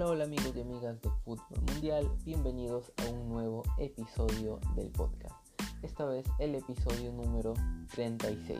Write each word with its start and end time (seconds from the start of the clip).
Hola, 0.00 0.12
hola 0.12 0.24
amigos 0.24 0.56
y 0.56 0.60
amigas 0.62 0.98
de 1.02 1.10
Fútbol 1.26 1.60
Mundial, 1.60 2.10
bienvenidos 2.24 2.90
a 2.96 3.10
un 3.10 3.28
nuevo 3.28 3.62
episodio 3.76 4.58
del 4.74 4.88
podcast. 4.88 5.34
Esta 5.82 6.06
vez 6.06 6.24
el 6.38 6.54
episodio 6.54 7.12
número 7.12 7.52
36. 7.94 8.58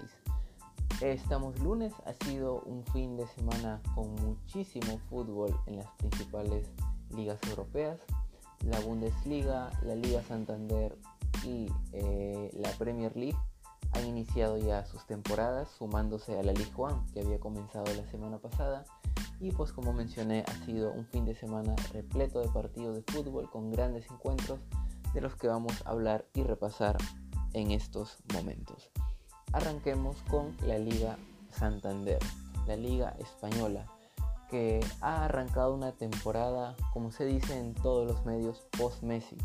Estamos 1.01 1.59
lunes, 1.61 1.95
ha 2.05 2.13
sido 2.27 2.61
un 2.67 2.85
fin 2.93 3.17
de 3.17 3.27
semana 3.29 3.81
con 3.95 4.15
muchísimo 4.17 4.99
fútbol 5.09 5.59
en 5.65 5.77
las 5.77 5.87
principales 5.93 6.69
ligas 7.09 7.41
europeas, 7.49 7.99
la 8.63 8.79
Bundesliga, 8.81 9.71
la 9.83 9.95
Liga 9.95 10.23
Santander 10.25 10.95
y 11.43 11.69
eh, 11.95 12.51
la 12.53 12.71
Premier 12.73 13.17
League 13.17 13.39
han 13.93 14.07
iniciado 14.07 14.59
ya 14.59 14.85
sus 14.85 15.07
temporadas 15.07 15.71
sumándose 15.71 16.39
a 16.39 16.43
la 16.43 16.53
Ligue 16.53 16.71
1 16.77 17.07
que 17.15 17.21
había 17.21 17.41
comenzado 17.41 17.87
la 17.95 18.05
semana 18.11 18.37
pasada 18.37 18.85
y 19.41 19.51
pues 19.53 19.73
como 19.73 19.93
mencioné 19.93 20.45
ha 20.47 20.65
sido 20.67 20.93
un 20.93 21.07
fin 21.07 21.25
de 21.25 21.35
semana 21.35 21.75
repleto 21.93 22.41
de 22.41 22.49
partidos 22.49 22.95
de 22.95 23.03
fútbol 23.13 23.51
con 23.51 23.71
grandes 23.71 24.09
encuentros 24.11 24.61
de 25.15 25.21
los 25.21 25.35
que 25.35 25.49
vamos 25.49 25.73
a 25.85 25.91
hablar 25.91 26.27
y 26.35 26.43
repasar 26.43 26.99
en 27.55 27.73
estos 27.73 28.19
momentos. 28.35 28.91
Arranquemos 29.53 30.17
con 30.29 30.57
la 30.65 30.79
Liga 30.79 31.17
Santander, 31.51 32.19
la 32.67 32.77
Liga 32.77 33.17
Española, 33.19 33.87
que 34.49 34.81
ha 35.01 35.25
arrancado 35.25 35.75
una 35.75 35.93
temporada, 35.93 36.77
como 36.93 37.11
se 37.11 37.25
dice 37.25 37.59
en 37.59 37.75
todos 37.75 38.07
los 38.07 38.25
medios, 38.25 38.67
post-Messi 38.79 39.39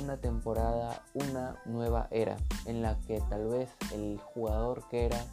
una 0.00 0.18
temporada, 0.18 1.02
una 1.14 1.56
nueva 1.64 2.08
era, 2.10 2.36
en 2.66 2.82
la 2.82 2.98
que 3.06 3.20
tal 3.28 3.46
vez 3.46 3.70
el 3.92 4.18
jugador 4.18 4.86
que 4.88 5.06
era 5.06 5.24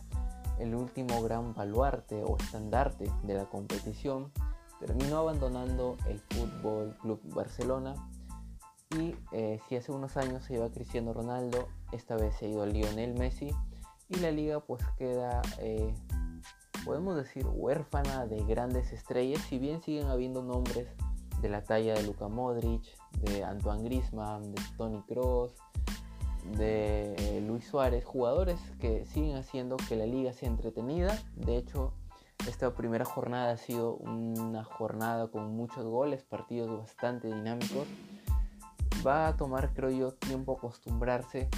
el 0.60 0.76
último 0.76 1.22
gran 1.22 1.54
baluarte 1.54 2.24
o 2.24 2.38
estandarte 2.38 3.12
de 3.24 3.34
la 3.34 3.46
competición 3.46 4.32
terminó 4.80 5.18
abandonando 5.18 5.98
el 6.08 6.20
Fútbol 6.20 6.98
Club 7.02 7.22
Barcelona 7.34 7.96
y 9.00 9.16
eh, 9.32 9.60
si 9.68 9.76
hace 9.76 9.92
unos 9.92 10.18
años 10.18 10.44
se 10.44 10.56
iba 10.56 10.70
Cristiano 10.70 11.14
Ronaldo, 11.14 11.68
esta 11.92 12.16
vez 12.16 12.36
se 12.36 12.46
ha 12.46 12.50
ido 12.50 12.66
Lionel 12.66 13.14
Messi 13.16 13.50
y 14.10 14.16
la 14.18 14.32
liga 14.32 14.60
pues 14.60 14.84
queda, 14.98 15.42
eh, 15.60 15.94
podemos 16.86 17.16
decir, 17.16 17.46
huérfana 17.48 18.28
de 18.28 18.44
grandes 18.46 18.92
estrellas, 18.92 19.42
si 19.50 19.58
bien 19.58 19.82
siguen 19.82 20.08
habiendo 20.08 20.44
nombres 20.44 20.88
de 21.42 21.50
la 21.50 21.64
talla 21.64 21.94
de 21.94 22.04
Luka 22.04 22.28
Modric, 22.28 22.84
de 23.20 23.44
Antoine 23.44 23.84
Griezmann, 23.84 24.52
de 24.54 24.62
Tony 24.78 25.02
Kroos, 25.08 25.54
de 26.52 27.44
Luis 27.48 27.66
Suárez, 27.66 28.06
jugadores 28.06 28.60
que 28.80 29.06
siguen 29.06 29.38
haciendo 29.38 29.78
que 29.78 29.96
la 29.96 30.06
liga 30.06 30.34
sea 30.34 30.50
entretenida. 30.50 31.18
De 31.36 31.58
hecho, 31.58 31.94
esta 32.48 32.74
primera 32.74 33.06
jornada 33.06 33.54
ha 33.54 33.58
sido 33.58 33.96
una 33.96 34.64
jornada 34.64 35.28
con 35.30 35.56
muchos 35.56 35.86
goles, 35.86 36.24
partidos 36.24 36.78
bastante 36.78 37.28
dinámicos. 37.28 37.88
Va 39.06 39.28
a 39.28 39.38
tomar, 39.38 39.74
creo 39.74 39.90
yo, 39.90 40.12
tiempo 40.14 40.54
acostumbrarse 40.54 41.50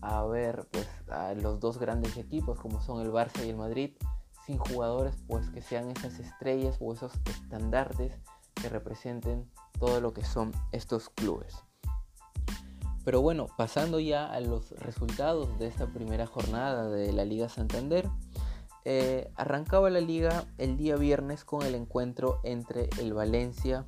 a 0.00 0.24
ver 0.24 0.66
pues, 0.70 0.88
a 1.08 1.34
los 1.34 1.60
dos 1.60 1.78
grandes 1.78 2.16
equipos 2.16 2.60
como 2.60 2.80
son 2.82 3.00
el 3.00 3.10
Barça 3.10 3.44
y 3.44 3.50
el 3.50 3.56
Madrid 3.56 3.96
sin 4.44 4.58
jugadores 4.58 5.16
pues 5.26 5.48
que 5.50 5.62
sean 5.62 5.90
esas 5.90 6.18
estrellas 6.18 6.76
o 6.80 6.92
esos 6.92 7.12
estandartes 7.24 8.12
que 8.54 8.68
representen 8.68 9.50
todo 9.78 10.00
lo 10.00 10.12
que 10.12 10.24
son 10.24 10.52
estos 10.72 11.08
clubes. 11.08 11.64
Pero 13.04 13.20
bueno, 13.20 13.48
pasando 13.56 14.00
ya 14.00 14.26
a 14.26 14.40
los 14.40 14.70
resultados 14.72 15.58
de 15.58 15.66
esta 15.66 15.86
primera 15.86 16.26
jornada 16.26 16.88
de 16.88 17.12
la 17.12 17.24
Liga 17.24 17.48
Santander, 17.48 18.08
eh, 18.86 19.30
arrancaba 19.36 19.90
la 19.90 20.00
liga 20.00 20.44
el 20.58 20.76
día 20.76 20.96
viernes 20.96 21.44
con 21.44 21.62
el 21.62 21.74
encuentro 21.74 22.40
entre 22.44 22.88
el 22.98 23.12
Valencia 23.12 23.86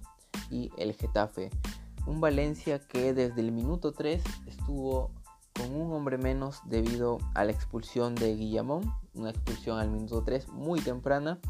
y 0.50 0.70
el 0.78 0.94
Getafe. 0.94 1.50
Un 2.06 2.20
Valencia 2.20 2.78
que 2.78 3.12
desde 3.12 3.40
el 3.40 3.52
minuto 3.52 3.92
3 3.92 4.22
estuvo 4.46 5.10
con 5.54 5.74
un 5.74 5.92
hombre 5.92 6.18
menos 6.18 6.60
debido 6.66 7.18
a 7.34 7.44
la 7.44 7.52
expulsión 7.52 8.14
de 8.14 8.36
Guillamón, 8.36 8.92
una 9.14 9.30
expulsión 9.30 9.78
al 9.78 9.90
minuto 9.90 10.22
3 10.22 10.48
muy 10.48 10.80
temprana, 10.80 11.40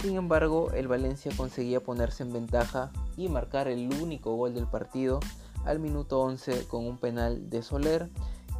sin 0.00 0.16
embargo, 0.16 0.70
el 0.72 0.86
Valencia 0.86 1.32
conseguía 1.36 1.80
ponerse 1.80 2.22
en 2.22 2.32
ventaja 2.32 2.92
y 3.16 3.28
marcar 3.28 3.66
el 3.66 3.92
único 4.00 4.36
gol 4.36 4.54
del 4.54 4.68
partido 4.68 5.18
al 5.64 5.78
minuto 5.78 6.20
11 6.20 6.66
con 6.66 6.86
un 6.86 6.98
penal 6.98 7.50
de 7.50 7.62
Soler 7.62 8.10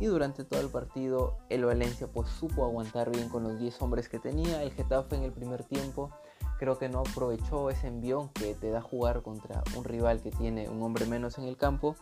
y 0.00 0.06
durante 0.06 0.44
todo 0.44 0.60
el 0.60 0.69
partido 0.69 1.38
el 1.48 1.64
Valencia 1.64 2.06
pues 2.06 2.28
supo 2.28 2.64
aguantar 2.64 3.10
bien 3.10 3.28
con 3.28 3.42
los 3.42 3.59
10 3.59 3.82
hombres 3.82 4.09
que 4.09 4.19
tenía. 4.19 4.62
El 4.62 4.72
Getafe 4.72 5.16
en 5.16 5.25
el 5.25 5.32
primer 5.32 5.64
tiempo 5.64 6.10
creo 6.59 6.78
que 6.78 6.88
no 6.88 7.00
aprovechó 7.00 7.70
ese 7.70 7.88
envión 7.88 8.28
que 8.31 8.54
te 8.54 8.70
da 8.70 8.81
jugar 8.81 9.22
contra 9.22 9.62
un 9.76 9.84
rival 9.84 10.20
que 10.20 10.31
tiene 10.31 10.69
un 10.69 10.82
hombre 10.82 11.06
menos 11.06 11.38
en 11.38 11.44
el 11.44 11.56
campo 11.56 11.97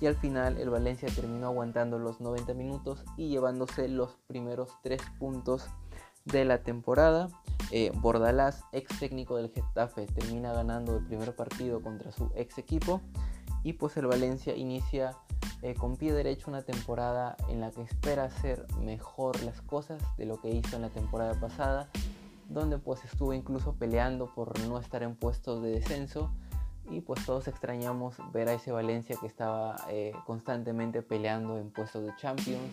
y 0.00 0.06
al 0.06 0.16
final 0.16 0.58
el 0.58 0.70
Valencia 0.70 1.08
terminó 1.14 1.46
aguantando 1.46 1.98
los 1.98 2.20
90 2.20 2.54
minutos 2.54 3.04
y 3.16 3.28
llevándose 3.28 3.88
los 3.88 4.16
primeros 4.26 4.70
3 4.82 5.00
puntos 5.18 5.66
de 6.24 6.44
la 6.44 6.62
temporada. 6.62 7.28
Eh, 7.70 7.92
Bordalás, 7.94 8.64
ex 8.72 8.98
técnico 8.98 9.36
del 9.36 9.50
Getafe, 9.50 10.06
termina 10.06 10.52
ganando 10.52 10.96
el 10.96 11.04
primer 11.04 11.36
partido 11.36 11.82
contra 11.82 12.12
su 12.12 12.30
ex 12.34 12.56
equipo 12.58 13.02
y 13.62 13.74
pues 13.74 13.96
el 13.96 14.06
Valencia 14.06 14.56
inicia 14.56 15.16
eh, 15.62 15.74
con 15.74 15.96
pie 15.96 16.12
derecho 16.12 16.50
una 16.50 16.62
temporada 16.62 17.36
en 17.48 17.60
la 17.60 17.70
que 17.70 17.82
espera 17.82 18.24
hacer 18.24 18.66
mejor 18.80 19.42
las 19.42 19.60
cosas 19.62 20.02
de 20.16 20.26
lo 20.26 20.40
que 20.40 20.50
hizo 20.50 20.76
en 20.76 20.82
la 20.82 20.90
temporada 20.90 21.34
pasada, 21.40 21.88
donde 22.48 22.78
pues 22.78 23.04
estuvo 23.04 23.34
incluso 23.34 23.74
peleando 23.74 24.32
por 24.34 24.58
no 24.60 24.78
estar 24.78 25.02
en 25.02 25.16
puestos 25.16 25.62
de 25.62 25.70
descenso 25.70 26.30
y 26.90 27.00
pues 27.00 27.24
todos 27.26 27.48
extrañamos 27.48 28.16
ver 28.32 28.48
a 28.48 28.54
ese 28.54 28.72
Valencia 28.72 29.16
que 29.20 29.26
estaba 29.26 29.76
eh, 29.90 30.12
constantemente 30.26 31.02
peleando 31.02 31.58
en 31.58 31.70
puestos 31.70 32.04
de 32.04 32.14
Champions, 32.16 32.72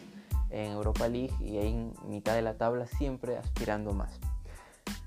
en 0.49 0.71
Europa 0.71 1.07
League 1.07 1.33
y 1.39 1.57
ahí 1.57 1.73
en 1.73 1.93
mitad 2.07 2.33
de 2.35 2.41
la 2.41 2.57
tabla 2.57 2.87
siempre 2.87 3.37
aspirando 3.37 3.93
más. 3.93 4.19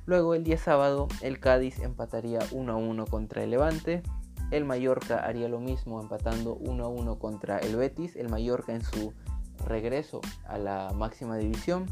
Luego 0.04 0.34
el 0.34 0.44
día 0.44 0.58
sábado 0.58 1.08
el 1.20 1.38
Cádiz 1.38 1.78
empataría 1.80 2.40
1 2.50 2.72
a 2.72 2.76
1 2.76 3.06
contra 3.06 3.44
el 3.44 3.50
Levante. 3.50 4.02
El 4.50 4.64
Mallorca 4.64 5.18
haría 5.18 5.48
lo 5.48 5.60
mismo 5.60 6.00
empatando 6.00 6.54
1 6.54 6.84
a 6.84 6.88
1 6.88 7.18
contra 7.18 7.58
el 7.58 7.76
Betis. 7.76 8.16
El 8.16 8.30
Mallorca 8.30 8.74
en 8.74 8.82
su 8.82 9.12
regreso 9.66 10.20
a 10.46 10.56
la 10.56 10.90
máxima 10.94 11.36
división. 11.36 11.86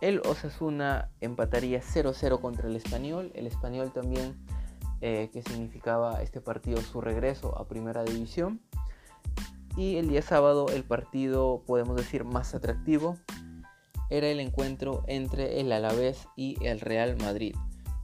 El 0.00 0.20
Osasuna 0.20 1.10
empataría 1.20 1.80
0-0 1.80 2.40
contra 2.40 2.68
el 2.68 2.76
Español. 2.76 3.32
El 3.34 3.46
Español 3.46 3.90
también, 3.92 4.36
eh, 5.00 5.30
que 5.32 5.42
significaba 5.42 6.22
este 6.22 6.40
partido 6.40 6.80
su 6.82 7.00
regreso 7.00 7.58
a 7.58 7.66
primera 7.66 8.04
división. 8.04 8.60
Y 9.76 9.96
el 9.96 10.08
día 10.08 10.22
sábado 10.22 10.66
el 10.68 10.84
partido, 10.84 11.62
podemos 11.66 11.96
decir, 11.96 12.24
más 12.24 12.54
atractivo 12.54 13.16
era 14.10 14.28
el 14.28 14.40
encuentro 14.40 15.04
entre 15.06 15.60
el 15.60 15.72
Alavés 15.72 16.28
y 16.36 16.62
el 16.64 16.80
Real 16.80 17.16
Madrid. 17.18 17.54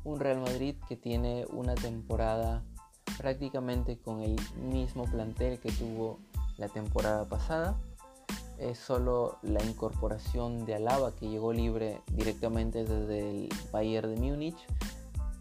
Un 0.05 0.21
Real 0.21 0.41
Madrid 0.41 0.77
que 0.89 0.97
tiene 0.97 1.47
una 1.51 1.75
temporada 1.75 2.63
prácticamente 3.19 3.99
con 3.99 4.23
el 4.23 4.37
mismo 4.57 5.05
plantel 5.05 5.59
que 5.59 5.73
tuvo 5.73 6.19
la 6.59 6.69
temporada 6.69 7.25
pasada. 7.25 7.77
Es 8.59 8.79
solo 8.79 9.39
la 9.43 9.63
incorporación 9.65 10.65
de 10.65 10.77
Alaba 10.77 11.13
que 11.17 11.29
llegó 11.29 11.53
libre 11.53 12.01
directamente 12.13 12.85
desde 12.85 13.31
el 13.31 13.49
Bayern 13.73 14.15
de 14.15 14.21
Múnich. 14.21 14.67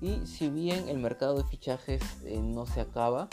Y 0.02 0.26
si 0.26 0.50
bien 0.50 0.90
el 0.90 0.98
mercado 0.98 1.38
de 1.38 1.44
fichajes 1.46 2.02
eh, 2.26 2.42
no 2.42 2.66
se 2.66 2.82
acaba, 2.82 3.30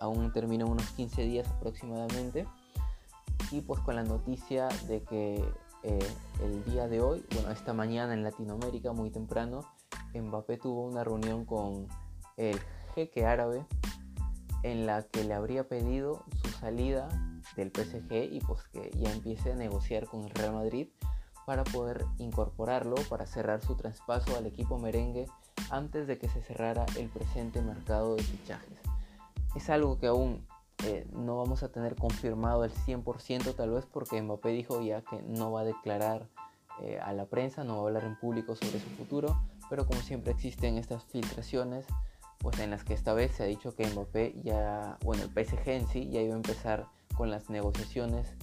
aún 0.00 0.32
termina 0.32 0.66
unos 0.66 0.86
15 0.90 1.22
días 1.22 1.48
aproximadamente, 1.48 2.46
y 3.50 3.60
pues 3.62 3.80
con 3.80 3.96
la 3.96 4.02
noticia 4.02 4.68
de 4.86 5.02
que 5.02 5.44
eh, 5.82 5.98
el 6.42 6.64
día 6.64 6.88
de 6.88 7.00
hoy, 7.00 7.24
bueno, 7.34 7.50
esta 7.50 7.72
mañana 7.72 8.12
en 8.12 8.22
Latinoamérica, 8.22 8.92
muy 8.92 9.10
temprano, 9.10 9.64
Mbappé 10.14 10.58
tuvo 10.58 10.84
una 10.84 11.04
reunión 11.04 11.44
con 11.44 11.86
el 12.36 12.58
jeque 12.94 13.26
árabe 13.26 13.66
en 14.62 14.86
la 14.86 15.02
que 15.02 15.24
le 15.24 15.34
habría 15.34 15.68
pedido 15.68 16.24
su 16.42 16.48
salida 16.50 17.08
del 17.56 17.70
PSG 17.70 18.32
y 18.32 18.40
pues 18.40 18.62
que 18.68 18.90
ya 18.98 19.10
empiece 19.10 19.52
a 19.52 19.56
negociar 19.56 20.06
con 20.06 20.24
el 20.24 20.30
Real 20.30 20.54
Madrid 20.54 20.88
para 21.46 21.64
poder 21.64 22.04
incorporarlo, 22.18 22.96
para 23.08 23.26
cerrar 23.26 23.62
su 23.62 23.74
traspaso 23.74 24.36
al 24.36 24.46
equipo 24.46 24.78
merengue 24.78 25.26
antes 25.70 26.06
de 26.06 26.18
que 26.18 26.28
se 26.28 26.42
cerrara 26.42 26.86
el 26.96 27.08
presente 27.08 27.62
mercado 27.62 28.16
de 28.16 28.22
fichajes. 28.22 28.78
Es 29.56 29.68
algo 29.70 29.98
que 29.98 30.06
aún 30.06 30.46
eh, 30.84 31.06
no 31.12 31.36
vamos 31.36 31.62
a 31.62 31.70
tener 31.70 31.96
confirmado 31.96 32.64
el 32.64 32.72
100% 32.72 33.54
tal 33.54 33.70
vez 33.70 33.84
porque 33.86 34.20
Mbappé 34.20 34.50
dijo 34.50 34.80
ya 34.80 35.02
que 35.02 35.20
no 35.22 35.52
va 35.52 35.62
a 35.62 35.64
declarar 35.64 36.28
eh, 36.82 36.98
a 36.98 37.12
la 37.12 37.26
prensa, 37.26 37.64
no 37.64 37.74
va 37.74 37.82
a 37.82 37.86
hablar 37.86 38.04
en 38.04 38.16
público 38.16 38.56
sobre 38.56 38.80
su 38.80 38.88
futuro, 38.90 39.42
pero 39.68 39.86
como 39.86 40.00
siempre 40.00 40.32
existen 40.32 40.78
estas 40.78 41.04
filtraciones, 41.04 41.86
pues 42.40 42.58
en 42.58 42.70
las 42.70 42.84
que 42.84 42.94
esta 42.94 43.12
vez 43.12 43.32
se 43.32 43.42
ha 43.42 43.46
dicho 43.46 43.74
que 43.74 43.86
Mbappé 43.86 44.34
ya, 44.42 44.98
bueno, 45.04 45.22
el 45.22 45.30
PSG 45.30 45.68
en 45.68 45.86
sí 45.86 46.08
ya 46.10 46.20
iba 46.20 46.34
a 46.34 46.36
empezar 46.36 46.88
con 47.14 47.30
las 47.30 47.50
negociaciones 47.50 48.34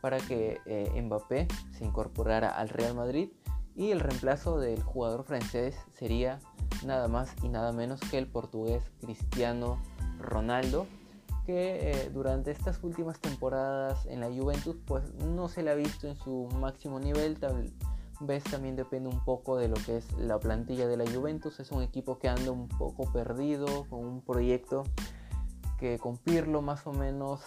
para 0.00 0.18
que 0.18 0.60
eh, 0.66 1.00
Mbappé 1.00 1.46
se 1.70 1.84
incorporara 1.84 2.50
al 2.50 2.68
Real 2.68 2.94
Madrid 2.94 3.30
y 3.76 3.90
el 3.90 4.00
reemplazo 4.00 4.58
del 4.58 4.82
jugador 4.82 5.24
francés 5.24 5.76
sería 5.92 6.40
nada 6.84 7.08
más 7.08 7.34
y 7.42 7.48
nada 7.48 7.72
menos 7.72 8.00
que 8.00 8.18
el 8.18 8.26
portugués 8.26 8.82
Cristiano 9.00 9.78
Ronaldo, 10.18 10.86
que 11.46 11.90
eh, 11.90 12.10
durante 12.12 12.50
estas 12.50 12.82
últimas 12.82 13.20
temporadas 13.20 14.06
en 14.06 14.20
la 14.20 14.26
Juventus 14.26 14.76
pues 14.84 15.14
no 15.14 15.48
se 15.48 15.62
le 15.62 15.70
ha 15.70 15.74
visto 15.74 16.08
en 16.08 16.16
su 16.16 16.48
máximo 16.58 16.98
nivel, 16.98 17.38
tal 17.38 17.72
vez 18.26 18.44
también 18.44 18.76
depende 18.76 19.08
un 19.08 19.24
poco 19.24 19.56
de 19.56 19.68
lo 19.68 19.74
que 19.74 19.98
es 19.98 20.12
la 20.18 20.38
plantilla 20.38 20.86
de 20.86 20.96
la 20.96 21.04
Juventus, 21.10 21.60
es 21.60 21.70
un 21.70 21.82
equipo 21.82 22.18
que 22.18 22.28
anda 22.28 22.50
un 22.50 22.68
poco 22.68 23.12
perdido, 23.12 23.86
con 23.88 24.04
un 24.04 24.20
proyecto 24.20 24.84
que 25.78 25.98
cumplirlo 25.98 26.62
más 26.62 26.86
o 26.86 26.92
menos 26.92 27.40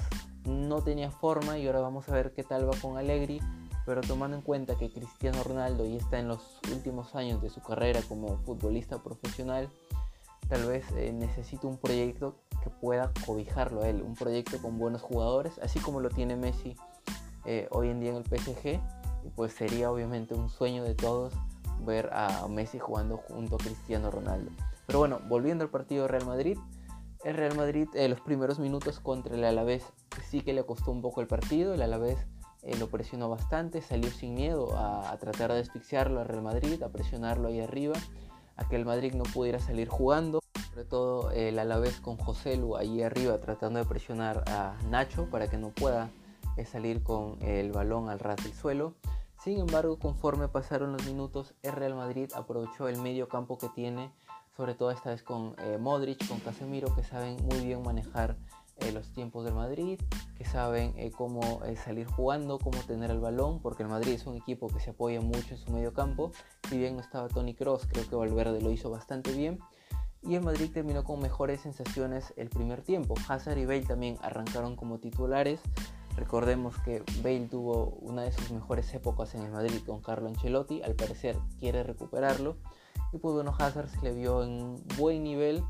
no 0.45 0.81
tenía 0.81 1.11
forma 1.11 1.57
y 1.57 1.67
ahora 1.67 1.79
vamos 1.79 2.07
a 2.09 2.13
ver 2.13 2.33
qué 2.33 2.43
tal 2.43 2.69
va 2.69 2.75
con 2.81 2.97
Allegri, 2.97 3.41
pero 3.85 4.01
tomando 4.01 4.37
en 4.37 4.43
cuenta 4.43 4.77
que 4.77 4.91
Cristiano 4.91 5.43
Ronaldo 5.43 5.85
ya 5.85 5.97
está 5.97 6.19
en 6.19 6.27
los 6.27 6.59
últimos 6.71 7.15
años 7.15 7.41
de 7.41 7.49
su 7.49 7.61
carrera 7.61 8.01
como 8.07 8.37
futbolista 8.39 9.01
profesional, 9.01 9.69
tal 10.49 10.65
vez 10.65 10.85
eh, 10.95 11.11
necesita 11.13 11.67
un 11.67 11.77
proyecto 11.77 12.35
que 12.63 12.69
pueda 12.69 13.11
cobijarlo 13.25 13.83
a 13.83 13.89
él, 13.89 14.01
un 14.01 14.15
proyecto 14.15 14.61
con 14.61 14.77
buenos 14.77 15.01
jugadores, 15.01 15.59
así 15.59 15.79
como 15.79 15.99
lo 15.99 16.09
tiene 16.09 16.35
Messi 16.35 16.75
eh, 17.45 17.67
hoy 17.71 17.89
en 17.89 17.99
día 17.99 18.11
en 18.11 18.17
el 18.17 18.25
PSG, 18.25 18.79
pues 19.35 19.53
sería 19.53 19.91
obviamente 19.91 20.33
un 20.33 20.49
sueño 20.49 20.83
de 20.83 20.95
todos 20.95 21.33
ver 21.79 22.09
a 22.13 22.47
Messi 22.47 22.79
jugando 22.79 23.17
junto 23.17 23.55
a 23.55 23.59
Cristiano 23.59 24.11
Ronaldo. 24.11 24.51
Pero 24.85 24.99
bueno, 24.99 25.19
volviendo 25.27 25.63
al 25.63 25.69
partido 25.69 26.03
de 26.03 26.07
Real 26.07 26.25
Madrid, 26.25 26.57
el 27.23 27.35
Real 27.35 27.55
Madrid 27.55 27.87
en 27.93 28.11
los 28.11 28.21
primeros 28.21 28.59
minutos 28.59 28.99
contra 28.99 29.35
el 29.35 29.43
Alavés 29.43 29.83
sí 30.29 30.41
que 30.41 30.53
le 30.53 30.65
costó 30.65 30.91
un 30.91 31.01
poco 31.01 31.21
el 31.21 31.27
partido, 31.27 31.73
el 31.73 31.81
Alavés 31.81 32.17
eh, 32.61 32.77
lo 32.77 32.89
presionó 32.89 33.29
bastante, 33.29 33.81
salió 33.81 34.09
sin 34.11 34.33
miedo 34.33 34.77
a, 34.77 35.15
tratar 35.19 35.51
de 35.51 35.59
asfixiarlo 35.59 36.21
al 36.21 36.27
Real 36.27 36.41
Madrid, 36.41 36.81
a 36.83 36.89
presionarlo 36.89 37.49
ahí 37.49 37.59
arriba 37.59 37.95
a 38.55 38.67
que 38.67 38.75
el 38.75 38.85
Madrid 38.85 39.13
no 39.13 39.23
pudiera 39.23 39.59
salir 39.59 39.87
jugando. 39.87 40.41
Sobre 40.69 40.85
todo 40.85 41.31
el 41.31 41.57
Alavés 41.59 41.99
con 41.99 42.17
José 42.17 42.55
Lu 42.55 42.75
ahí 42.75 43.01
arriba 43.01 43.39
tratando 43.39 43.79
de 43.79 43.85
presionar 43.85 44.43
a 44.47 44.75
Nacho 44.89 45.29
para 45.29 45.47
que 45.47 45.57
no 45.57 45.69
pueda 45.69 46.09
eh, 46.55 46.65
salir 46.65 47.03
con 47.03 47.41
el 47.41 47.71
balón 47.71 48.09
al 48.09 48.19
ras 48.19 48.37
del 48.43 48.53
suelo. 48.53 48.95
Sin 49.47 49.59
embargo, 49.59 49.97
conforme 49.97 50.49
pasaron 50.49 50.91
los 50.91 51.05
minutos, 51.05 51.53
el 51.63 51.71
Real 51.71 51.95
Madrid 51.95 52.29
aprovechó 52.35 52.89
el 52.89 52.99
medio 52.99 53.29
campo 53.29 53.57
que 53.57 53.69
tiene, 53.69 54.11
sobre 54.57 54.75
todo 54.75 54.91
esta 54.91 55.11
vez 55.11 55.23
con 55.23 55.55
eh, 55.59 55.77
Modric, 55.79 56.27
con 56.27 56.41
Casemiro, 56.41 56.93
que 56.93 57.01
saben 57.01 57.37
muy 57.45 57.65
bien 57.65 57.81
manejar 57.81 58.35
eh, 58.81 58.91
los 58.91 59.13
tiempos 59.13 59.45
del 59.45 59.53
Madrid, 59.53 60.01
que 60.37 60.43
saben 60.43 60.93
eh, 60.97 61.11
cómo 61.11 61.61
salir 61.81 62.07
jugando, 62.07 62.59
cómo 62.59 62.77
tener 62.79 63.09
el 63.09 63.21
balón, 63.21 63.61
porque 63.61 63.83
el 63.83 63.89
Madrid 63.89 64.15
es 64.15 64.27
un 64.27 64.35
equipo 64.35 64.67
que 64.67 64.81
se 64.81 64.89
apoya 64.89 65.21
mucho 65.21 65.53
en 65.53 65.57
su 65.57 65.71
medio 65.71 65.93
campo. 65.93 66.33
Si 66.67 66.77
bien 66.77 66.97
no 66.97 67.01
estaba 67.01 67.29
Tony 67.29 67.55
Cross, 67.55 67.87
creo 67.87 68.05
que 68.09 68.17
Valverde 68.17 68.59
lo 68.59 68.69
hizo 68.69 68.89
bastante 68.89 69.31
bien. 69.31 69.59
Y 70.23 70.35
el 70.35 70.41
Madrid 70.41 70.69
terminó 70.73 71.05
con 71.05 71.21
mejores 71.21 71.61
sensaciones 71.61 72.33
el 72.35 72.49
primer 72.49 72.81
tiempo. 72.81 73.15
Hazard 73.29 73.57
y 73.59 73.65
Bale 73.65 73.85
también 73.85 74.17
arrancaron 74.21 74.75
como 74.75 74.99
titulares. 74.99 75.61
Recordemos 76.17 76.75
que 76.79 77.01
Bale 77.23 77.47
tuvo 77.49 77.97
una 78.01 78.23
de 78.23 78.33
sus 78.33 78.51
mejores 78.51 78.93
épocas 78.93 79.33
en 79.35 79.43
el 79.43 79.51
Madrid 79.51 79.79
con 79.85 80.01
Carlo 80.01 80.27
Ancelotti. 80.27 80.81
Al 80.81 80.95
parecer 80.95 81.37
quiere 81.59 81.83
recuperarlo. 81.83 82.57
Y 83.13 83.19
pues 83.19 83.33
bueno, 83.33 83.55
Hazard 83.57 83.89
le 84.03 84.13
vio 84.13 84.43
en 84.43 84.75
buen 84.97 85.23
nivel 85.23 85.63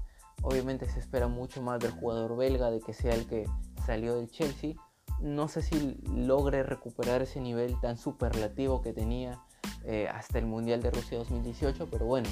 Obviamente 0.43 0.87
se 0.89 0.99
espera 0.99 1.27
mucho 1.27 1.61
más 1.61 1.79
del 1.79 1.91
jugador 1.91 2.37
belga, 2.37 2.69
de 2.69 2.79
que 2.79 2.93
sea 2.93 3.13
el 3.13 3.25
que 3.25 3.45
salió 3.85 4.15
del 4.15 4.29
Chelsea. 4.29 4.75
No 5.19 5.47
sé 5.47 5.61
si 5.61 5.97
logre 6.13 6.63
recuperar 6.63 7.23
ese 7.23 7.41
nivel 7.41 7.79
tan 7.81 7.97
superlativo 7.97 8.81
que 8.81 8.93
tenía 8.93 9.41
eh, 9.83 10.07
hasta 10.07 10.37
el 10.37 10.45
Mundial 10.45 10.81
de 10.81 10.91
Rusia 10.91 11.17
2018, 11.17 11.87
pero 11.89 12.05
bueno, 12.05 12.29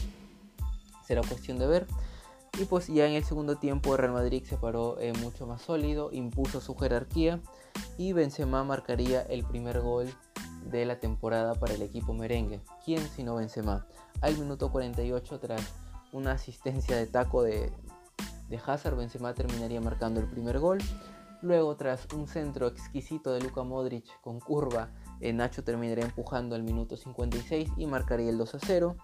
será 1.06 1.22
cuestión 1.22 1.58
de 1.58 1.68
ver. 1.68 1.88
Y 2.58 2.66
pues 2.66 2.88
ya 2.88 3.06
en 3.06 3.14
el 3.14 3.24
segundo 3.24 3.58
tiempo 3.58 3.98
Real 3.98 4.14
Madrid 4.14 4.44
se 4.46 4.58
paró 4.58 4.98
eh, 5.00 5.12
mucho 5.22 5.46
más 5.46 5.62
sólido, 5.62 6.10
impuso 6.14 6.62
su 6.62 6.76
jerarquía 6.76 7.42
y 7.98 8.14
Benzema 8.14 8.64
marcaría 8.64 9.22
el 9.24 9.44
primer 9.44 9.82
gol 9.82 10.08
de 10.72 10.86
la 10.86 11.00
temporada 11.00 11.56
para 11.56 11.74
el 11.74 11.82
equipo 11.82 12.14
merengue. 12.14 12.62
¿Quién 12.86 13.06
sino 13.10 13.36
Benzema? 13.36 13.86
Al 14.22 14.38
minuto 14.38 14.72
48 14.72 15.40
tras 15.40 15.74
una 16.14 16.32
asistencia 16.32 16.96
de 16.96 17.08
taco 17.08 17.44
de, 17.44 17.72
de 18.48 18.60
Hazard, 18.66 18.96
Benzema 18.96 19.34
terminaría 19.34 19.82
marcando 19.82 20.22
el 20.22 20.28
primer 20.28 20.60
gol. 20.60 20.80
Luego, 21.42 21.76
tras 21.76 22.08
un 22.16 22.28
centro 22.28 22.68
exquisito 22.68 23.34
de 23.34 23.42
Luka 23.42 23.64
Modric 23.64 24.06
con 24.22 24.40
curva, 24.40 24.90
eh, 25.20 25.34
Nacho 25.34 25.64
terminaría 25.64 26.06
empujando 26.06 26.56
al 26.56 26.64
minuto 26.64 26.96
56 26.96 27.70
y 27.78 27.86
marcaría 27.86 28.30
el 28.30 28.38
2 28.38 28.56
a 28.56 28.60
0. 28.60 28.96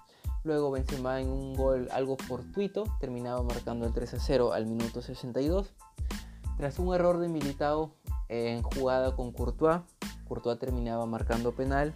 Luego 0.43 0.71
Benzema 0.71 1.21
en 1.21 1.29
un 1.29 1.53
gol 1.53 1.88
algo 1.91 2.17
fortuito 2.17 2.83
terminaba 2.99 3.43
marcando 3.43 3.85
el 3.85 3.93
3 3.93 4.15
a 4.15 4.19
0 4.19 4.53
al 4.53 4.65
minuto 4.65 5.01
62. 5.01 5.73
Tras 6.57 6.79
un 6.79 6.93
error 6.93 7.19
de 7.19 7.29
Militao 7.29 7.93
en 8.27 8.63
jugada 8.63 9.15
con 9.15 9.31
Courtois, 9.31 9.81
Courtois 10.27 10.59
terminaba 10.59 11.05
marcando 11.05 11.51
penal 11.51 11.93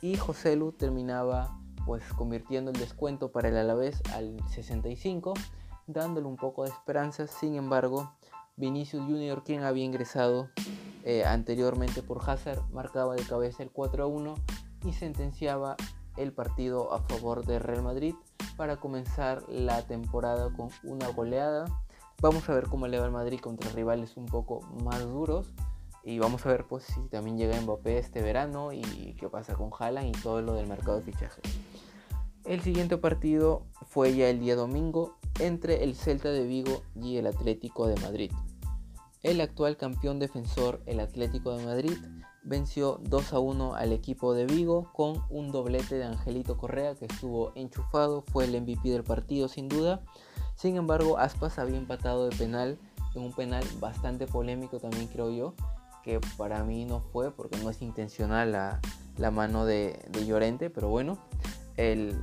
y 0.00 0.16
José 0.16 0.56
Lu 0.56 0.72
terminaba 0.72 1.58
pues 1.84 2.04
convirtiendo 2.14 2.70
el 2.70 2.78
descuento 2.78 3.32
para 3.32 3.48
el 3.48 3.56
Alavés 3.56 4.00
al 4.14 4.36
65 4.50 5.34
dándole 5.86 6.26
un 6.26 6.36
poco 6.36 6.64
de 6.64 6.70
esperanza. 6.70 7.26
Sin 7.26 7.54
embargo, 7.54 8.12
Vinicius 8.56 9.04
Junior, 9.04 9.42
quien 9.44 9.62
había 9.62 9.84
ingresado 9.84 10.48
eh, 11.04 11.24
anteriormente 11.24 12.02
por 12.02 12.28
Hazard, 12.28 12.62
marcaba 12.70 13.14
de 13.14 13.22
cabeza 13.22 13.62
el 13.62 13.70
4 13.70 14.04
a 14.04 14.06
1 14.06 14.34
y 14.86 14.92
sentenciaba 14.92 15.76
el 16.16 16.32
partido 16.32 16.92
a 16.92 17.00
favor 17.02 17.44
de 17.44 17.58
Real 17.58 17.82
Madrid 17.82 18.14
para 18.56 18.76
comenzar 18.76 19.42
la 19.48 19.82
temporada 19.86 20.52
con 20.52 20.68
una 20.82 21.08
goleada. 21.08 21.64
Vamos 22.20 22.48
a 22.48 22.54
ver 22.54 22.68
cómo 22.68 22.86
le 22.86 22.98
va 22.98 23.06
el 23.06 23.12
Madrid 23.12 23.40
contra 23.40 23.70
rivales 23.70 24.16
un 24.16 24.26
poco 24.26 24.60
más 24.84 25.00
duros. 25.02 25.52
Y 26.04 26.18
vamos 26.18 26.44
a 26.46 26.48
ver 26.48 26.66
pues 26.66 26.82
si 26.84 27.00
también 27.08 27.38
llega 27.38 27.60
Mbappé 27.60 27.98
este 27.98 28.22
verano 28.22 28.72
y 28.72 29.14
qué 29.20 29.28
pasa 29.28 29.54
con 29.54 29.70
Haaland 29.78 30.08
y 30.08 30.20
todo 30.20 30.42
lo 30.42 30.54
del 30.54 30.66
mercado 30.66 30.96
de 30.98 31.04
fichajes. 31.04 31.44
El 32.44 32.60
siguiente 32.60 32.98
partido 32.98 33.66
fue 33.86 34.16
ya 34.16 34.28
el 34.28 34.40
día 34.40 34.56
domingo 34.56 35.16
entre 35.38 35.84
el 35.84 35.94
Celta 35.94 36.30
de 36.30 36.44
Vigo 36.44 36.82
y 36.96 37.18
el 37.18 37.28
Atlético 37.28 37.86
de 37.86 38.00
Madrid. 38.00 38.32
El 39.22 39.40
actual 39.40 39.76
campeón 39.76 40.18
defensor, 40.18 40.82
el 40.86 40.98
Atlético 40.98 41.56
de 41.56 41.64
Madrid, 41.64 41.96
venció 42.44 43.00
2 43.02 43.32
a 43.32 43.38
1 43.38 43.74
al 43.74 43.92
equipo 43.92 44.34
de 44.34 44.46
Vigo 44.46 44.90
con 44.92 45.24
un 45.30 45.52
doblete 45.52 45.96
de 45.96 46.04
Angelito 46.04 46.56
Correa 46.56 46.94
que 46.94 47.06
estuvo 47.06 47.52
enchufado, 47.54 48.22
fue 48.22 48.44
el 48.44 48.60
MVP 48.60 48.90
del 48.90 49.04
partido 49.04 49.48
sin 49.48 49.68
duda. 49.68 50.02
Sin 50.56 50.76
embargo, 50.76 51.18
Aspas 51.18 51.58
había 51.58 51.78
empatado 51.78 52.28
de 52.28 52.36
penal, 52.36 52.78
en 53.14 53.22
un 53.22 53.32
penal 53.32 53.64
bastante 53.80 54.26
polémico 54.26 54.78
también 54.78 55.06
creo 55.06 55.30
yo, 55.30 55.54
que 56.02 56.20
para 56.36 56.64
mí 56.64 56.84
no 56.84 57.00
fue 57.00 57.30
porque 57.30 57.56
no 57.58 57.70
es 57.70 57.82
intencional 57.82 58.52
la, 58.52 59.30
mano 59.30 59.64
de, 59.64 60.04
de 60.10 60.26
Llorente, 60.26 60.70
pero 60.70 60.88
bueno, 60.88 61.18
el, 61.76 62.16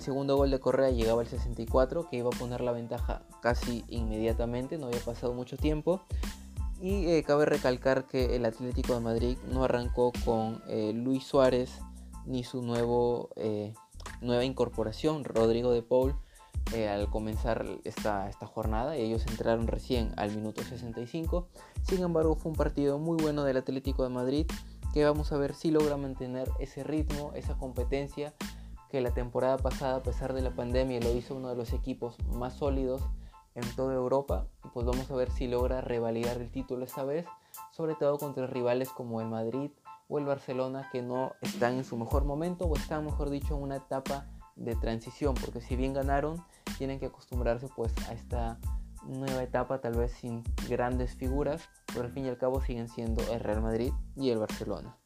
segundo 0.00 0.36
gol 0.36 0.50
de 0.50 0.60
Correa 0.60 0.90
llegaba 0.90 1.22
al 1.22 1.28
64, 1.28 2.08
que 2.08 2.16
iba 2.16 2.28
a 2.28 2.38
poner 2.38 2.60
la 2.60 2.72
ventaja 2.72 3.22
casi 3.40 3.84
inmediatamente, 3.88 4.78
no 4.78 4.86
había 4.86 5.00
pasado 5.00 5.32
mucho 5.32 5.56
tiempo. 5.56 6.02
Y 6.80 7.06
eh, 7.06 7.24
cabe 7.24 7.44
recalcar 7.44 8.06
que 8.06 8.36
el 8.36 8.44
Atlético 8.44 8.94
de 8.94 9.00
Madrid 9.00 9.36
no 9.52 9.64
arrancó 9.64 10.12
con 10.24 10.62
eh, 10.68 10.92
Luis 10.94 11.24
Suárez 11.24 11.80
ni 12.24 12.44
su 12.44 12.62
nuevo, 12.62 13.30
eh, 13.36 13.74
nueva 14.20 14.44
incorporación, 14.44 15.24
Rodrigo 15.24 15.72
de 15.72 15.82
Paul, 15.82 16.14
al 16.90 17.08
comenzar 17.08 17.64
esta, 17.84 18.28
esta 18.28 18.46
jornada. 18.46 18.94
Ellos 18.94 19.26
entraron 19.26 19.66
recién 19.66 20.12
al 20.16 20.30
minuto 20.36 20.62
65. 20.62 21.48
Sin 21.82 22.02
embargo, 22.02 22.36
fue 22.36 22.52
un 22.52 22.58
partido 22.58 22.98
muy 22.98 23.16
bueno 23.16 23.42
del 23.44 23.56
Atlético 23.56 24.02
de 24.02 24.10
Madrid 24.10 24.46
que 24.92 25.04
vamos 25.04 25.32
a 25.32 25.38
ver 25.38 25.54
si 25.54 25.70
logra 25.70 25.96
mantener 25.96 26.50
ese 26.58 26.84
ritmo, 26.84 27.32
esa 27.34 27.56
competencia 27.56 28.34
que 28.90 29.00
la 29.00 29.12
temporada 29.12 29.56
pasada, 29.58 29.96
a 29.96 30.02
pesar 30.02 30.32
de 30.32 30.42
la 30.42 30.50
pandemia, 30.50 31.00
lo 31.00 31.12
hizo 31.12 31.34
uno 31.34 31.48
de 31.48 31.56
los 31.56 31.72
equipos 31.72 32.16
más 32.32 32.54
sólidos 32.54 33.02
en 33.58 33.76
toda 33.76 33.94
Europa. 33.94 34.46
Pues 34.72 34.86
vamos 34.86 35.10
a 35.10 35.16
ver 35.16 35.30
si 35.30 35.46
logra 35.46 35.80
revalidar 35.80 36.40
el 36.40 36.50
título 36.50 36.84
esta 36.84 37.04
vez, 37.04 37.26
sobre 37.72 37.94
todo 37.94 38.18
contra 38.18 38.46
rivales 38.46 38.90
como 38.90 39.20
el 39.20 39.28
Madrid 39.28 39.70
o 40.08 40.18
el 40.18 40.24
Barcelona, 40.24 40.88
que 40.90 41.02
no 41.02 41.32
están 41.42 41.74
en 41.74 41.84
su 41.84 41.96
mejor 41.96 42.24
momento 42.24 42.66
o 42.66 42.76
están, 42.76 43.04
mejor 43.04 43.30
dicho, 43.30 43.56
en 43.56 43.62
una 43.62 43.76
etapa 43.76 44.26
de 44.56 44.74
transición, 44.74 45.34
porque 45.34 45.60
si 45.60 45.76
bien 45.76 45.92
ganaron, 45.92 46.44
tienen 46.78 46.98
que 46.98 47.06
acostumbrarse 47.06 47.68
pues 47.76 47.92
a 48.08 48.12
esta 48.12 48.58
nueva 49.04 49.42
etapa, 49.42 49.80
tal 49.80 49.94
vez 49.94 50.12
sin 50.12 50.42
grandes 50.68 51.14
figuras, 51.14 51.68
pero 51.86 52.04
al 52.04 52.12
fin 52.12 52.26
y 52.26 52.28
al 52.28 52.38
cabo 52.38 52.60
siguen 52.60 52.88
siendo 52.88 53.22
el 53.32 53.40
Real 53.40 53.62
Madrid 53.62 53.92
y 54.16 54.30
el 54.30 54.38
Barcelona. 54.38 54.96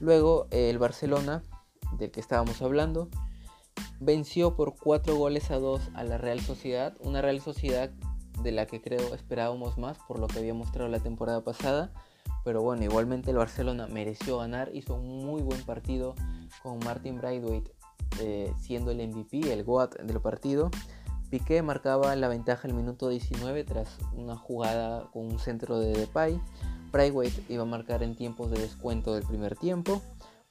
Luego 0.00 0.46
el 0.50 0.78
Barcelona 0.78 1.42
del 1.98 2.10
que 2.10 2.20
estábamos 2.20 2.62
hablando, 2.62 3.08
venció 4.04 4.54
por 4.54 4.74
4 4.76 5.16
goles 5.16 5.50
a 5.50 5.58
2 5.58 5.90
a 5.94 6.04
la 6.04 6.18
Real 6.18 6.40
Sociedad, 6.40 6.94
una 7.00 7.22
Real 7.22 7.40
Sociedad 7.40 7.90
de 8.42 8.52
la 8.52 8.66
que 8.66 8.82
creo 8.82 9.14
esperábamos 9.14 9.78
más 9.78 9.98
por 10.06 10.18
lo 10.18 10.26
que 10.26 10.38
había 10.38 10.54
mostrado 10.54 10.88
la 10.88 11.00
temporada 11.00 11.42
pasada, 11.42 11.92
pero 12.44 12.62
bueno, 12.62 12.84
igualmente 12.84 13.30
el 13.30 13.38
Barcelona 13.38 13.86
mereció 13.86 14.38
ganar, 14.38 14.70
hizo 14.74 14.94
un 14.94 15.24
muy 15.24 15.42
buen 15.42 15.62
partido 15.62 16.14
con 16.62 16.78
Martin 16.80 17.18
Braithwaite 17.18 17.72
eh, 18.20 18.52
siendo 18.58 18.90
el 18.90 19.06
MVP, 19.08 19.52
el 19.52 19.64
GOAT 19.64 19.96
del 20.00 20.20
partido, 20.20 20.70
Piqué 21.34 21.62
marcaba 21.62 22.14
la 22.14 22.28
ventaja 22.28 22.68
al 22.68 22.74
minuto 22.74 23.08
19 23.08 23.64
tras 23.64 23.98
una 24.16 24.36
jugada 24.36 25.10
con 25.12 25.26
un 25.26 25.40
centro 25.40 25.80
de 25.80 25.92
Depay. 25.92 26.40
Braithwaite 26.92 27.42
iba 27.48 27.64
a 27.64 27.66
marcar 27.66 28.04
en 28.04 28.14
tiempos 28.14 28.52
de 28.52 28.60
descuento 28.60 29.14
del 29.14 29.24
primer 29.24 29.56
tiempo. 29.56 30.00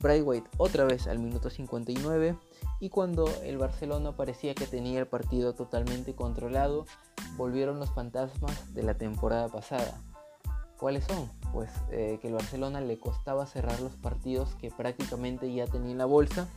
Braithwaite 0.04 0.50
otra 0.58 0.84
vez 0.84 1.08
al 1.08 1.18
minuto 1.18 1.50
59 1.50 2.38
y 2.82 2.90
cuando 2.90 3.26
el 3.44 3.58
Barcelona 3.58 4.18
parecía 4.18 4.54
que 4.54 4.68
tenía 4.68 5.00
el 5.00 5.08
partido 5.08 5.54
totalmente 5.54 6.14
controlado, 6.14 6.86
volvieron 7.38 7.80
los 7.80 7.90
fantasmas 7.90 8.74
de 8.74 8.84
la 8.84 8.96
temporada 8.96 9.48
pasada. 9.48 9.98
¿Cuáles 10.78 11.06
son? 11.06 11.30
Pues 11.54 11.70
eh, 11.90 12.20
que 12.22 12.28
el 12.28 12.34
Barcelona 12.34 12.82
le 12.82 13.00
costaba 13.00 13.46
cerrar 13.46 13.80
los 13.80 13.94
partidos 13.94 14.54
que 14.56 14.70
prácticamente 14.70 15.52
ya 15.54 15.68
tenía 15.68 15.92
en 15.92 15.98
la 15.98 16.06
bolsa 16.06 16.50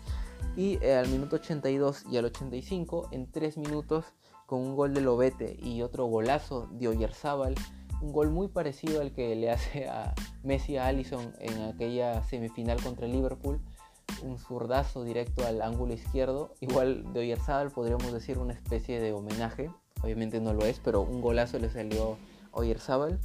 y 0.56 0.82
eh, 0.82 0.96
al 0.96 1.06
minuto 1.08 1.36
82 1.36 2.06
y 2.10 2.16
al 2.16 2.24
85 2.24 3.10
en 3.12 3.30
3 3.30 3.58
minutos 3.58 4.06
con 4.46 4.58
un 4.60 4.74
gol 4.74 4.92
de 4.92 5.02
Lobete 5.02 5.56
y 5.62 5.82
otro 5.82 6.06
golazo 6.06 6.68
de 6.72 6.88
Oyarzábal, 6.88 7.54
un 8.00 8.12
gol 8.12 8.30
muy 8.30 8.48
parecido 8.48 9.00
al 9.00 9.12
que 9.12 9.34
le 9.34 9.50
hace 9.50 9.88
a 9.88 10.14
Messi 10.42 10.76
a 10.76 10.86
Allison 10.86 11.32
en 11.40 11.62
aquella 11.62 12.22
semifinal 12.24 12.82
contra 12.82 13.06
Liverpool, 13.06 13.60
un 14.22 14.38
zurdazo 14.38 15.04
directo 15.04 15.46
al 15.46 15.62
ángulo 15.62 15.94
izquierdo, 15.94 16.54
igual 16.60 17.12
de 17.12 17.20
Oyarzábal 17.20 17.70
podríamos 17.70 18.12
decir 18.12 18.38
una 18.38 18.52
especie 18.52 19.00
de 19.00 19.12
homenaje, 19.12 19.70
obviamente 20.02 20.40
no 20.40 20.52
lo 20.52 20.64
es, 20.64 20.80
pero 20.80 21.02
un 21.02 21.20
golazo 21.20 21.58
le 21.58 21.70
salió 21.70 22.16
a 22.52 22.58
Oyarzábal 22.60 23.20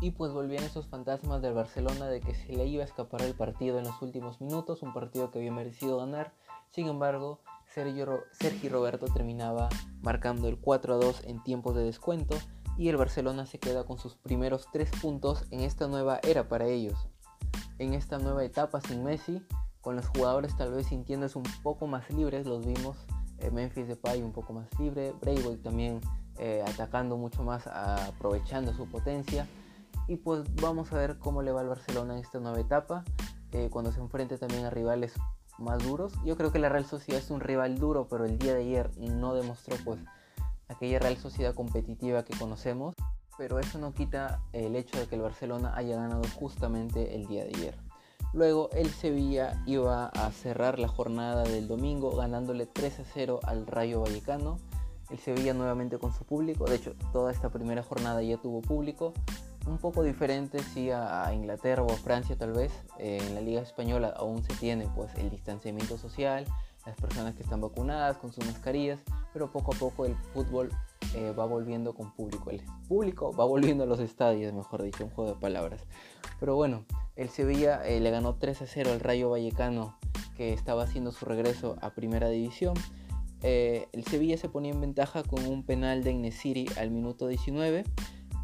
y 0.00 0.10
pues 0.10 0.32
volvían 0.32 0.64
esos 0.64 0.88
fantasmas 0.88 1.42
del 1.42 1.54
Barcelona 1.54 2.08
de 2.08 2.20
que 2.20 2.34
se 2.34 2.52
le 2.52 2.66
iba 2.66 2.82
a 2.82 2.86
escapar 2.86 3.22
el 3.22 3.34
partido 3.34 3.78
en 3.78 3.84
los 3.84 4.02
últimos 4.02 4.40
minutos, 4.40 4.82
un 4.82 4.92
partido 4.92 5.30
que 5.30 5.38
había 5.38 5.52
merecido 5.52 5.98
ganar. 5.98 6.32
Sin 6.70 6.88
embargo, 6.88 7.38
Sergio, 7.66 8.24
Sergio 8.32 8.70
Roberto 8.70 9.06
terminaba 9.06 9.68
marcando 10.02 10.48
el 10.48 10.58
4 10.58 10.94
a 10.94 10.96
2 10.96 11.24
en 11.26 11.42
tiempos 11.44 11.76
de 11.76 11.84
descuento 11.84 12.34
y 12.76 12.88
el 12.88 12.96
Barcelona 12.96 13.46
se 13.46 13.58
queda 13.58 13.84
con 13.84 13.98
sus 13.98 14.16
primeros 14.16 14.68
tres 14.72 14.90
puntos 15.00 15.44
en 15.50 15.60
esta 15.60 15.88
nueva 15.88 16.20
era 16.22 16.48
para 16.48 16.66
ellos. 16.66 17.08
En 17.78 17.94
esta 17.94 18.18
nueva 18.18 18.44
etapa 18.44 18.80
sin 18.80 19.04
Messi, 19.04 19.44
con 19.80 19.96
los 19.96 20.08
jugadores 20.08 20.56
tal 20.56 20.72
vez 20.72 20.86
sintiéndose 20.86 21.38
un 21.38 21.44
poco 21.62 21.86
más 21.86 22.08
libres, 22.10 22.46
los 22.46 22.64
vimos 22.64 22.96
eh, 23.38 23.50
Memphis 23.50 23.88
Depay 23.88 24.22
un 24.22 24.32
poco 24.32 24.52
más 24.52 24.68
libre, 24.78 25.12
Braithwaite 25.20 25.62
también 25.62 26.00
eh, 26.38 26.64
atacando 26.66 27.16
mucho 27.16 27.42
más, 27.42 27.66
aprovechando 27.66 28.72
su 28.72 28.86
potencia 28.86 29.46
y 30.08 30.16
pues 30.16 30.42
vamos 30.56 30.92
a 30.92 30.96
ver 30.96 31.18
cómo 31.18 31.42
le 31.42 31.52
va 31.52 31.60
al 31.60 31.68
Barcelona 31.68 32.14
en 32.14 32.20
esta 32.20 32.38
nueva 32.38 32.60
etapa, 32.60 33.04
eh, 33.52 33.68
cuando 33.70 33.92
se 33.92 34.00
enfrente 34.00 34.38
también 34.38 34.64
a 34.64 34.70
rivales 34.70 35.14
más 35.58 35.82
duros. 35.82 36.12
Yo 36.24 36.36
creo 36.36 36.52
que 36.52 36.58
la 36.58 36.68
Real 36.68 36.86
Sociedad 36.86 37.20
es 37.20 37.30
un 37.30 37.40
rival 37.40 37.78
duro, 37.78 38.08
pero 38.08 38.24
el 38.24 38.38
día 38.38 38.54
de 38.54 38.62
ayer 38.62 38.90
no 38.98 39.34
demostró 39.34 39.76
pues 39.84 39.98
aquella 40.72 40.98
Real 40.98 41.16
Sociedad 41.16 41.54
competitiva 41.54 42.24
que 42.24 42.36
conocemos. 42.36 42.94
Pero 43.38 43.58
eso 43.58 43.78
no 43.78 43.94
quita 43.94 44.42
el 44.52 44.76
hecho 44.76 44.98
de 44.98 45.06
que 45.06 45.14
el 45.14 45.22
Barcelona 45.22 45.72
haya 45.74 45.96
ganado 45.96 46.22
justamente 46.34 47.14
el 47.14 47.26
día 47.26 47.44
de 47.44 47.50
ayer. 47.56 47.74
Luego 48.32 48.70
el 48.72 48.90
Sevilla 48.90 49.62
iba 49.66 50.06
a 50.06 50.30
cerrar 50.32 50.78
la 50.78 50.88
jornada 50.88 51.42
del 51.42 51.68
domingo 51.68 52.16
ganándole 52.16 52.66
3 52.66 53.00
a 53.00 53.04
0 53.04 53.40
al 53.42 53.66
Rayo 53.66 54.00
Vallecano. 54.00 54.58
El 55.10 55.18
Sevilla 55.18 55.52
nuevamente 55.52 55.98
con 55.98 56.14
su 56.14 56.24
público, 56.24 56.64
de 56.64 56.76
hecho 56.76 56.94
toda 57.12 57.30
esta 57.30 57.50
primera 57.50 57.82
jornada 57.82 58.22
ya 58.22 58.38
tuvo 58.38 58.62
público, 58.62 59.12
un 59.66 59.76
poco 59.76 60.02
diferente 60.02 60.60
si 60.60 60.90
a, 60.90 61.30
Inglaterra 61.34 61.82
o 61.82 61.92
a 61.92 61.96
Francia 61.96 62.36
tal 62.36 62.52
vez. 62.52 62.72
Eh, 62.98 63.18
en 63.20 63.34
la 63.34 63.42
Liga 63.42 63.60
Española 63.60 64.14
aún 64.16 64.42
se 64.42 64.54
tiene 64.54 64.88
pues 64.94 65.14
el 65.16 65.28
distanciamiento 65.28 65.98
social, 65.98 66.46
las 66.86 66.96
personas 66.96 67.34
que 67.34 67.42
están 67.42 67.60
vacunadas 67.60 68.16
con 68.16 68.32
sus 68.32 68.44
mascarillas, 68.46 69.00
pero 69.32 69.50
poco 69.50 69.74
a 69.74 69.78
poco 69.78 70.04
el 70.06 70.16
fútbol 70.34 70.70
eh, 71.14 71.32
va 71.32 71.46
volviendo 71.46 71.94
con 71.94 72.12
público. 72.12 72.50
El 72.50 72.62
público 72.88 73.32
va 73.32 73.44
volviendo 73.44 73.84
a 73.84 73.86
los 73.86 74.00
estadios, 74.00 74.52
mejor 74.52 74.82
dicho, 74.82 75.04
un 75.04 75.10
juego 75.10 75.34
de 75.34 75.40
palabras. 75.40 75.82
Pero 76.40 76.56
bueno, 76.56 76.84
el 77.16 77.28
Sevilla 77.28 77.86
eh, 77.86 78.00
le 78.00 78.10
ganó 78.10 78.34
3 78.34 78.62
a 78.62 78.66
0 78.66 78.92
al 78.92 79.00
Rayo 79.00 79.30
Vallecano 79.30 79.98
que 80.36 80.52
estaba 80.52 80.82
haciendo 80.82 81.12
su 81.12 81.24
regreso 81.24 81.76
a 81.82 81.90
Primera 81.90 82.28
División. 82.28 82.74
el 83.42 84.04
Sevilla 84.04 84.36
se 84.38 84.48
ponía 84.48 84.72
en 84.72 84.80
ventaja 84.80 85.22
con 85.22 85.44
un 85.46 85.64
penal 85.64 86.02
de 86.04 86.12
Inesiri 86.12 86.66
al 86.78 86.90
minuto 86.90 87.28
19 87.28 87.84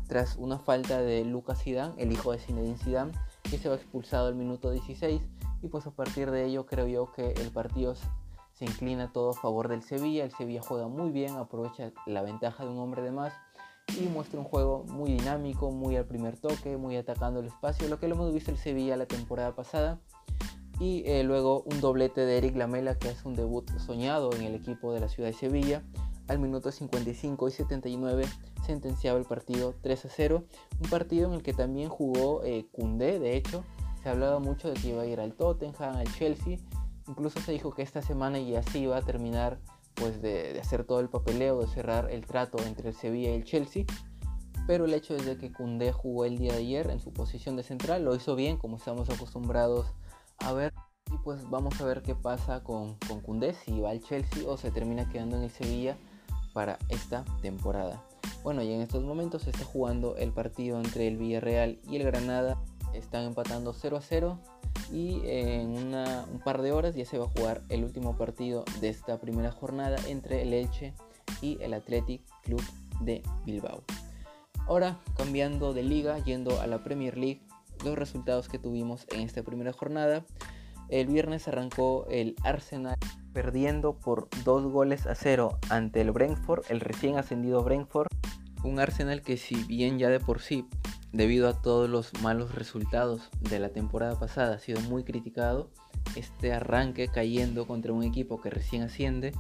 tras 0.09 0.37
una 0.37 0.59
falta 0.59 1.01
de 1.01 1.25
Lucas 1.25 1.63
Zidane, 1.63 1.95
el 1.99 2.11
hijo 2.11 2.33
de 2.33 2.39
Zinedine 2.39 2.79
Zidane, 2.79 3.13
que 3.49 3.59
se 3.59 3.69
va 3.69 3.77
expulsado 3.77 4.27
al 4.27 4.35
minuto 4.35 4.71
16 4.71 5.21
y 5.63 5.69
pues 5.69 5.87
a 5.87 5.91
partir 5.91 6.31
de 6.31 6.47
ello 6.47 6.67
creo 6.67 6.87
yo 6.89 7.13
que 7.13 7.33
el 7.33 7.51
partido 7.51 7.95
se 8.59 8.65
inclina 8.65 9.13
todo 9.13 9.31
a 9.31 9.35
favor 9.35 9.69
del 9.69 9.83
Sevilla, 9.83 10.25
el 10.25 10.33
Sevilla 10.33 10.61
juega 10.61 10.89
muy 10.89 11.11
bien, 11.11 11.37
aprovecha 11.37 11.93
la 12.07 12.23
ventaja 12.23 12.65
de 12.65 12.71
un 12.71 12.79
hombre 12.79 13.03
de 13.03 13.13
más 13.13 13.33
y 13.97 14.07
muestra 14.09 14.41
un 14.41 14.45
juego 14.45 14.85
muy 14.89 15.13
dinámico, 15.13 15.71
muy 15.71 15.97
al 15.97 16.07
primer 16.07 16.37
toque, 16.37 16.77
muy 16.77 16.97
atacando 16.97 17.41
el 17.41 17.47
espacio, 17.47 17.89
lo 17.89 18.01
que 18.01 18.09
lo 18.09 18.17
hemos 18.17 18.35
visto 18.35 18.51
el 18.51 18.59
Sevilla 18.59 18.97
la 18.97 19.07
temporada 19.07 19.55
pasada. 19.55 20.01
Y 20.81 21.03
eh, 21.07 21.25
luego 21.25 21.63
un 21.63 21.81
doblete 21.81 22.21
de 22.21 22.39
Eric 22.39 22.57
Lamela 22.57 22.97
que 22.97 23.09
hace 23.09 23.27
un 23.27 23.35
debut 23.35 23.69
soñado 23.79 24.33
en 24.35 24.43
el 24.43 24.55
equipo 24.55 24.93
de 24.93 25.01
la 25.01 25.09
ciudad 25.09 25.29
de 25.29 25.35
Sevilla 25.35 25.83
al 26.29 26.39
minuto 26.39 26.71
55 26.71 27.49
y 27.49 27.51
79 27.51 28.25
sentenciaba 28.65 29.19
el 29.19 29.25
partido 29.25 29.75
3 29.81 30.05
a 30.05 30.09
0. 30.09 30.45
Un 30.81 30.91
partido 30.91 31.29
en 31.29 31.35
el 31.35 31.43
que 31.43 31.55
también 31.55 31.89
jugó 31.89 32.43
eh, 32.45 32.69
de 32.77 33.37
hecho. 33.37 33.65
Se 34.03 34.09
hablaba 34.09 34.39
mucho 34.39 34.69
de 34.69 34.75
que 34.75 34.91
iba 34.91 35.03
a 35.03 35.07
ir 35.07 35.21
al 35.21 35.35
Tottenham, 35.35 35.97
al 35.97 36.13
Chelsea. 36.15 36.59
Incluso 37.09 37.41
se 37.41 37.53
dijo 37.53 37.75
que 37.75 37.83
esta 37.83 38.03
semana 38.03 38.39
ya 38.39 38.63
sí 38.63 38.81
iba 38.81 38.97
a 38.97 39.03
terminar 39.03 39.59
pues 39.95 40.23
de, 40.23 40.59
hacer 40.61 40.85
todo 40.85 41.01
el 41.01 41.09
papeleo, 41.09 41.61
de 41.61 41.67
cerrar 41.67 42.11
el 42.11 42.27
trato 42.27 42.59
entre 42.65 42.91
el 42.91 42.95
Sevilla 42.95 43.31
y 43.31 43.35
el 43.35 43.45
Chelsea. 43.45 43.85
Pero 44.67 44.85
el 44.85 44.95
hecho 44.95 45.17
es 45.17 45.25
de 45.25 45.39
que 45.39 45.51
Koundé 45.51 45.93
jugó 45.93 46.25
el 46.25 46.39
día 46.39 46.53
de 46.53 46.59
ayer 46.59 46.91
en 46.91 47.01
su 47.01 47.13
posición 47.13 47.57
de 47.57 47.63
central, 47.63 48.05
lo 48.05 48.15
hizo 48.15 48.37
bien 48.37 48.59
como 48.59 48.77
estamos 48.77 49.09
acostumbrados 49.09 49.87
a 50.39 50.53
ver. 50.53 50.73
Y 51.11 51.17
pues 51.25 51.49
vamos 51.49 51.81
a 51.81 51.87
ver 51.87 52.03
qué 52.03 52.15
pasa 52.15 52.63
con, 52.63 52.97
con 53.09 53.41
si 53.65 53.81
va 53.81 53.91
al 53.91 54.03
Chelsea 54.03 54.47
o 54.47 54.59
se 54.59 54.71
termina 54.71 55.09
quedando 55.09 55.37
en 55.39 55.45
el 55.45 55.51
Sevilla 55.51 55.97
para 56.53 56.79
esta 56.91 57.25
temporada. 57.41 58.05
Bueno, 58.43 58.63
y 58.63 58.73
en 58.73 58.83
estos 58.83 59.05
momentos 59.05 59.43
se 59.43 59.51
está 59.51 59.65
jugando 59.65 60.17
el 60.17 60.33
partido 60.33 60.79
entre 60.79 61.09
el 61.09 61.17
Villarreal 61.17 61.81
y 61.89 61.97
el 61.97 62.05
Granada. 62.05 62.59
Están 62.95 63.25
empatando 63.25 63.73
0 63.73 63.97
a 63.97 64.01
0 64.01 64.39
y 64.93 65.21
en 65.25 65.95
un 65.95 66.41
par 66.45 66.63
de 66.63 66.73
horas 66.73 66.95
ya 66.95 67.05
se 67.05 67.19
va 67.19 67.27
a 67.27 67.29
jugar 67.29 67.63
el 67.69 67.85
último 67.85 68.17
partido 68.17 68.65
de 68.81 68.89
esta 68.89 69.21
primera 69.21 69.51
jornada 69.53 69.97
entre 70.07 70.43
el 70.43 70.53
Elche 70.53 70.95
y 71.41 71.59
el 71.61 71.75
Athletic 71.75 72.23
Club 72.43 72.63
de 73.01 73.23
Bilbao. 73.45 73.83
Ahora 74.67 74.99
cambiando 75.17 75.73
de 75.73 75.83
liga, 75.83 76.19
yendo 76.19 76.61
a 76.61 76.67
la 76.67 76.83
Premier 76.83 77.17
League, 77.17 77.43
los 77.85 77.97
resultados 77.97 78.49
que 78.49 78.59
tuvimos 78.59 79.07
en 79.11 79.21
esta 79.21 79.43
primera 79.43 79.73
jornada. 79.73 80.25
El 80.89 81.07
viernes 81.07 81.49
arrancó 81.49 82.07
el 82.11 82.35
Arsenal 82.45 82.97
perdiendo 83.33 83.95
por 83.95 84.29
dos 84.45 84.65
goles 84.65 85.07
a 85.07 85.15
cero 85.15 85.59
ante 85.69 86.01
el 86.01 86.13
Brentford, 86.13 86.65
el 86.71 86.81
recién 86.81 87.19
ascendido 87.19 87.63
Brentford. 87.63 88.09
Un 88.65 88.81
Arsenal 88.81 89.23
que 89.23 89.37
si 89.37 89.55
bien 89.65 89.99
ya 89.99 90.09
de 90.09 90.19
por 90.19 90.41
sí, 90.41 90.67
debido 91.13 91.49
a 91.49 91.61
todos 91.61 91.89
los 91.89 92.13
malos 92.23 92.55
resultados 92.55 93.31
de 93.41 93.59
la 93.59 93.71
temporada 93.71 94.19
pasada, 94.19 94.57
ha 94.57 94.59
sido 94.59 94.81
muy 94.83 95.05
criticado, 95.05 95.71
este 96.17 96.53
arranque 96.53 97.09
cayendo 97.09 97.67
contra 97.67 97.93
un 97.93 98.03
equipo 98.03 98.41
que 98.41 98.51
recién 98.51 98.83
asciende, 98.83 99.33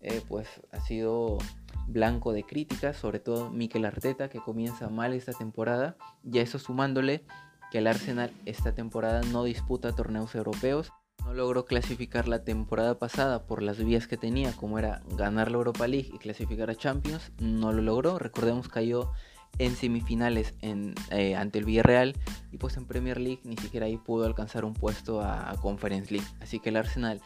eh, 0.00 0.22
pues 0.28 0.48
ha 0.72 0.80
sido 0.80 1.38
blanco 1.86 2.32
de 2.32 2.44
críticas, 2.44 2.96
sobre 2.96 3.20
todo 3.20 3.50
Mikel 3.50 3.84
Arteta 3.84 4.28
que 4.28 4.40
comienza 4.40 4.88
mal 4.88 5.12
esta 5.12 5.32
temporada, 5.32 5.96
y 6.24 6.38
eso 6.38 6.58
sumándole 6.58 7.24
que 7.70 7.78
el 7.78 7.86
Arsenal 7.86 8.32
esta 8.46 8.74
temporada 8.74 9.20
no 9.22 9.44
disputa 9.44 9.94
torneos 9.94 10.34
europeos 10.34 10.92
no 11.24 11.34
logró 11.34 11.64
clasificar 11.64 12.28
la 12.28 12.44
temporada 12.44 12.98
pasada 12.98 13.46
por 13.46 13.62
las 13.62 13.78
vías 13.78 14.06
que 14.06 14.16
tenía, 14.16 14.52
como 14.52 14.78
era 14.78 15.02
ganar 15.16 15.50
la 15.50 15.58
Europa 15.58 15.86
League 15.86 16.10
y 16.12 16.18
clasificar 16.18 16.70
a 16.70 16.74
Champions. 16.74 17.32
No 17.38 17.72
lo 17.72 17.82
logró. 17.82 18.18
Recordemos 18.18 18.68
cayó 18.68 19.12
en 19.58 19.76
semifinales 19.76 20.54
eh, 20.62 21.36
ante 21.36 21.58
el 21.58 21.64
Villarreal 21.64 22.16
y 22.50 22.56
pues 22.56 22.76
en 22.76 22.86
Premier 22.86 23.20
League 23.20 23.40
ni 23.44 23.56
siquiera 23.56 23.86
ahí 23.86 23.96
pudo 23.98 24.24
alcanzar 24.24 24.64
un 24.64 24.74
puesto 24.74 25.20
a, 25.20 25.54
Conference 25.60 26.12
League. 26.12 26.26
Así 26.40 26.60
que 26.60 26.70
el 26.70 26.76
Arsenal 26.76 27.20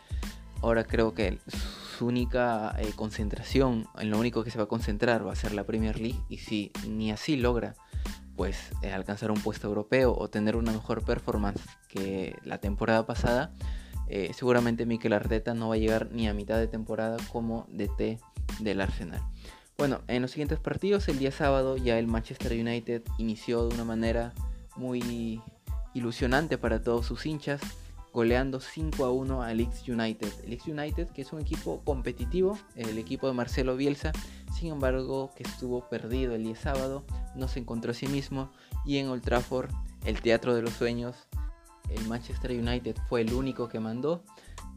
ahora 0.61 0.85
creo 0.85 1.15
que 1.15 1.39
su 1.97 2.07
única 2.07 2.75
eh, 2.79 2.91
concentración, 2.97 3.87
en 3.99 4.11
lo 4.11 4.19
único 4.19 4.43
que 4.43 4.51
se 4.51 4.59
va 4.59 4.65
a 4.65 4.69
concentrar 4.69 5.27
va 5.27 5.33
a 5.33 5.37
ser 5.37 5.53
la 5.53 5.65
Premier 5.65 6.01
League 6.01 6.21
y 6.29 6.39
si 6.39 6.73
ni 6.89 7.13
así 7.13 7.37
logra 7.37 7.75
pues 8.37 8.73
eh, 8.83 8.93
alcanzar 8.93 9.31
un 9.31 9.41
puesto 9.41 9.69
europeo 9.69 10.13
o 10.17 10.29
tener 10.29 10.57
una 10.57 10.73
mejor 10.73 11.05
performance 11.05 11.63
que 11.89 12.37
la 12.43 12.59
temporada 12.59 13.07
pasada, 13.07 13.53
seguramente 14.33 14.87
Mikel 14.87 15.13
Arteta 15.13 15.55
no 15.55 15.69
va 15.69 15.77
a 15.77 15.79
llegar 15.79 16.11
ni 16.13 16.29
a 16.29 16.35
mitad 16.35 16.59
de 16.59 16.67
temporada 16.67 17.17
como 17.33 17.67
DT 17.71 18.21
del 18.61 18.81
Arsenal. 18.81 19.23
Bueno, 19.77 20.03
en 20.07 20.23
los 20.23 20.31
siguientes 20.31 20.61
partidos, 20.61 21.09
el 21.09 21.19
día 21.19 21.33
sábado 21.33 21.77
ya 21.77 21.99
el 21.99 22.07
Manchester 22.07 22.53
United 22.53 23.03
inició 23.19 23.67
de 23.67 23.75
una 23.75 23.85
manera 23.85 24.33
muy 24.77 25.43
ilusionante 25.95 26.59
para 26.59 26.83
todos 26.83 27.07
sus 27.07 27.27
hinchas. 27.27 27.61
goleando 28.13 28.61
5 28.61 29.05
a 29.05 29.11
1 29.11 29.43
al 29.43 29.57
Leeds 29.57 29.89
United. 29.89 30.33
El 30.45 30.51
Leeds 30.51 30.69
United 30.69 31.09
que 31.09 31.23
es 31.23 31.33
un 31.33 31.41
equipo 31.41 31.83
competitivo, 31.85 32.57
el 32.77 32.97
equipo 32.97 33.27
de 33.27 33.33
Marcelo 33.33 33.77
Bielsa, 33.77 34.13
sin 34.57 34.71
embargo 34.71 35.33
que 35.35 35.43
estuvo 35.43 35.89
perdido 35.89 36.33
el 36.37 36.45
día 36.45 36.55
sábado, 36.55 37.03
no 37.35 37.49
se 37.49 37.59
encontró 37.59 37.91
a 37.91 37.95
sí 37.95 38.07
mismo 38.07 38.53
y 38.87 38.99
en 38.99 39.09
Old 39.09 39.25
Trafford, 39.25 39.73
el 40.05 40.21
teatro 40.21 40.55
de 40.55 40.63
los 40.63 40.75
sueños, 40.75 41.17
el 41.91 42.07
Manchester 42.07 42.53
United 42.53 42.97
fue 43.09 43.23
el 43.23 43.35
único 43.35 43.69
que 43.69 43.81
mandó 43.81 44.23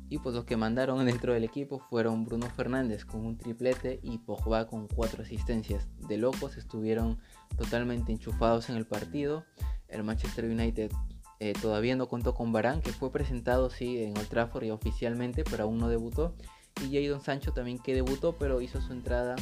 y 0.10 0.20
pues 0.20 0.36
los 0.36 0.46
que 0.46 0.58
mandaron 0.58 1.06
dentro 1.06 1.34
del 1.34 1.44
equipo 1.44 1.80
fueron 1.80 2.24
Bruno 2.26 2.48
Fernández 2.50 3.06
con 3.06 3.26
un 3.26 3.38
triplete 3.38 4.00
y 4.02 4.20
Pogba 4.20 4.68
con 4.68 4.88
cuatro 4.88 5.24
asistencias. 5.24 5.88
De 6.08 6.18
locos 6.18 6.58
estuvieron 6.58 7.20
totalmente 7.58 8.12
enchufados 8.12 8.70
en 8.70 8.78
el 8.78 8.86
partido. 8.86 9.46
El 9.88 10.04
Manchester 10.04 10.46
United 10.46 10.92
eh, 11.40 11.54
todavía 11.62 11.96
no 11.96 12.08
contó 12.08 12.34
con 12.34 12.52
Barán, 12.52 12.82
que 12.82 12.92
fue 12.92 13.12
presentado 13.12 13.70
sí 13.70 14.04
en 14.04 14.18
Old 14.18 14.30
Trafford 14.30 14.64
y 14.64 14.72
oficialmente, 14.72 15.44
pero 15.44 15.66
aún 15.66 15.78
no 15.78 15.90
debutó. 15.90 16.36
Y 16.84 16.94
Jadon 16.94 17.22
Sancho 17.22 17.52
también 17.52 17.80
que 17.80 17.94
debutó, 17.94 18.36
pero 18.38 18.62
hizo 18.62 18.82
su 18.82 18.94
entrada 18.94 19.36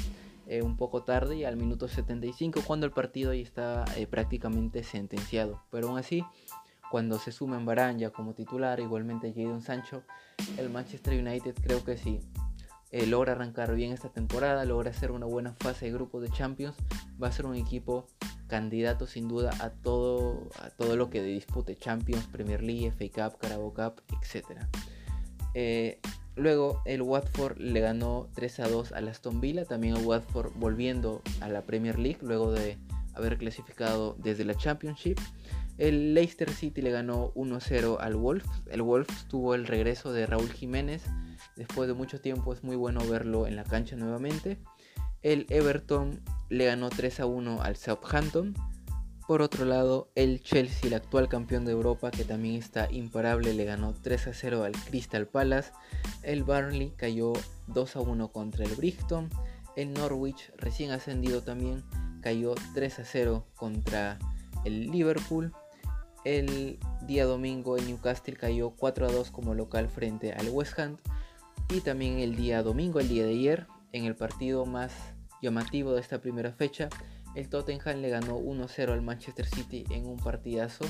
eh, 0.48 0.62
un 0.62 0.78
poco 0.78 1.04
tarde 1.04 1.38
y 1.38 1.44
al 1.44 1.58
minuto 1.58 1.88
75 1.88 2.62
cuando 2.66 2.86
el 2.86 2.92
partido 2.92 3.34
ya 3.34 3.42
estaba 3.42 3.86
eh, 3.96 4.08
prácticamente 4.08 4.84
sentenciado. 4.84 5.62
Pero 5.72 5.90
aún 5.90 5.98
así, 5.98 6.24
cuando 6.96 7.20
se 7.20 7.34
suma 7.34 7.58
en 7.58 7.66
Barán 7.66 8.00
ya 8.00 8.12
como 8.12 8.36
titular, 8.36 8.80
igualmente 8.80 9.34
Jadon 9.36 9.62
Sancho, 9.62 10.04
el 10.58 10.70
Manchester 10.70 11.20
United 11.20 11.54
creo 11.62 11.84
que 11.84 11.98
sí 11.98 12.22
logra 13.06 13.34
arrancar 13.34 13.76
bien 13.76 13.92
esta 13.92 14.08
temporada, 14.08 14.64
logra 14.64 14.92
hacer 14.92 15.12
una 15.12 15.26
buena 15.26 15.54
fase 15.60 15.88
de 15.88 15.92
grupo 15.92 16.22
de 16.22 16.30
Champions, 16.30 16.74
va 17.22 17.28
a 17.28 17.34
ser 17.34 17.48
un 17.48 17.56
equipo 17.58 18.08
candidato 18.48 19.08
sin 19.08 19.28
duda 19.28 19.52
a 19.60 19.72
todo, 19.72 20.50
todo 20.78 20.96
lo 20.96 21.10
que 21.10 21.22
dispute 21.22 21.76
Champions, 21.76 22.28
Premier 22.28 22.64
League, 22.64 22.90
FA 22.92 23.30
Cup, 23.30 23.40
Carabao 23.40 23.74
Cup, 23.74 24.02
etc. 24.14 24.62
Eh, 25.54 26.00
luego 26.38 26.82
el 26.86 27.02
Watford 27.02 27.58
le 27.58 27.82
ganó 27.82 28.30
3 28.36 28.62
a 28.62 28.70
2 28.70 28.94
al 28.94 29.10
Aston 29.10 29.42
Villa, 29.42 29.66
también 29.66 29.98
el 29.98 30.06
Watford 30.06 30.54
volviendo 30.56 31.22
a 31.42 31.50
la 31.50 31.62
Premier 31.64 32.00
League 32.00 32.20
luego 32.22 32.54
de 32.54 32.78
haber 33.16 33.38
clasificado 33.38 34.16
desde 34.18 34.46
la 34.46 34.56
Championship. 34.56 35.20
El 35.78 36.14
Leicester 36.14 36.50
City 36.50 36.82
le 36.82 36.92
ganó 36.92 37.34
1-0 37.34 37.98
al 38.00 38.16
Wolves. 38.16 38.48
El 38.72 38.82
Wolves 38.82 39.28
tuvo 39.28 39.56
el 39.56 39.68
regreso 39.68 40.14
de 40.14 40.26
Raúl 40.26 40.50
Jiménez. 40.50 41.04
Después 41.56 41.88
de 41.88 41.94
mucho 41.94 42.22
tiempo 42.22 42.54
es 42.54 42.64
muy 42.64 42.76
bueno 42.76 43.06
verlo 43.08 43.46
en 43.48 43.56
la 43.56 43.64
cancha 43.64 43.96
nuevamente. 43.96 44.58
El 45.22 45.48
Everton 45.50 46.22
le 46.50 46.66
ganó 46.66 46.90
3 46.90 47.20
a 47.22 47.26
1 47.26 47.62
al 47.62 47.76
Southampton. 47.76 48.54
Por 49.28 49.42
otro 49.42 49.66
lado, 49.66 50.12
el 50.14 50.42
Chelsea, 50.44 50.88
el 50.88 50.94
actual 50.94 51.28
campeón 51.28 51.66
de 51.66 51.72
Europa, 51.72 52.12
que 52.12 52.24
también 52.24 52.56
está 52.56 52.88
imparable, 52.92 53.56
le 53.56 53.66
ganó 53.66 53.96
3 53.96 54.28
a 54.28 54.34
0 54.34 54.64
al 54.64 54.74
Crystal 54.74 55.28
Palace. 55.28 55.72
El 56.22 56.44
Burnley 56.44 56.94
cayó 56.96 57.34
2 57.68 57.96
a 57.96 58.02
1 58.02 58.32
contra 58.32 58.66
el 58.66 58.76
Brighton. 58.76 59.30
El 59.76 59.94
Norwich, 59.94 60.52
recién 60.58 60.92
ascendido 60.92 61.42
también, 61.42 61.84
cayó 62.22 62.54
3 62.76 63.00
a 63.00 63.04
0 63.04 63.48
contra 63.56 64.20
el 64.64 64.92
Liverpool. 64.92 65.52
El 66.26 66.80
día 67.04 67.26
domingo 67.26 67.78
el 67.78 67.86
Newcastle 67.86 68.36
cayó 68.36 68.72
4 68.72 69.08
a 69.08 69.12
2 69.12 69.30
como 69.30 69.54
local 69.54 69.88
frente 69.90 70.34
al 70.34 70.50
West 70.50 70.78
Ham. 70.80 70.98
Y 71.70 71.82
también 71.82 72.18
el 72.18 72.36
día 72.36 72.64
domingo, 72.64 73.00
el 73.00 73.08
día 73.08 73.26
de 73.26 73.34
ayer, 73.34 73.68
en 73.92 74.06
el 74.06 74.16
partido 74.16 74.66
más 74.66 74.92
llamativo 75.44 75.94
de 75.94 76.02
esta 76.02 76.22
primera 76.22 76.52
fecha, 76.52 76.90
el 77.36 77.48
Tottenham 77.48 78.02
le 78.02 78.10
ganó 78.10 78.40
1-0 78.40 78.92
al 78.92 79.04
Manchester 79.04 79.46
City 79.46 79.86
en 79.92 80.08
un 80.08 80.18
partidazo. 80.18 80.86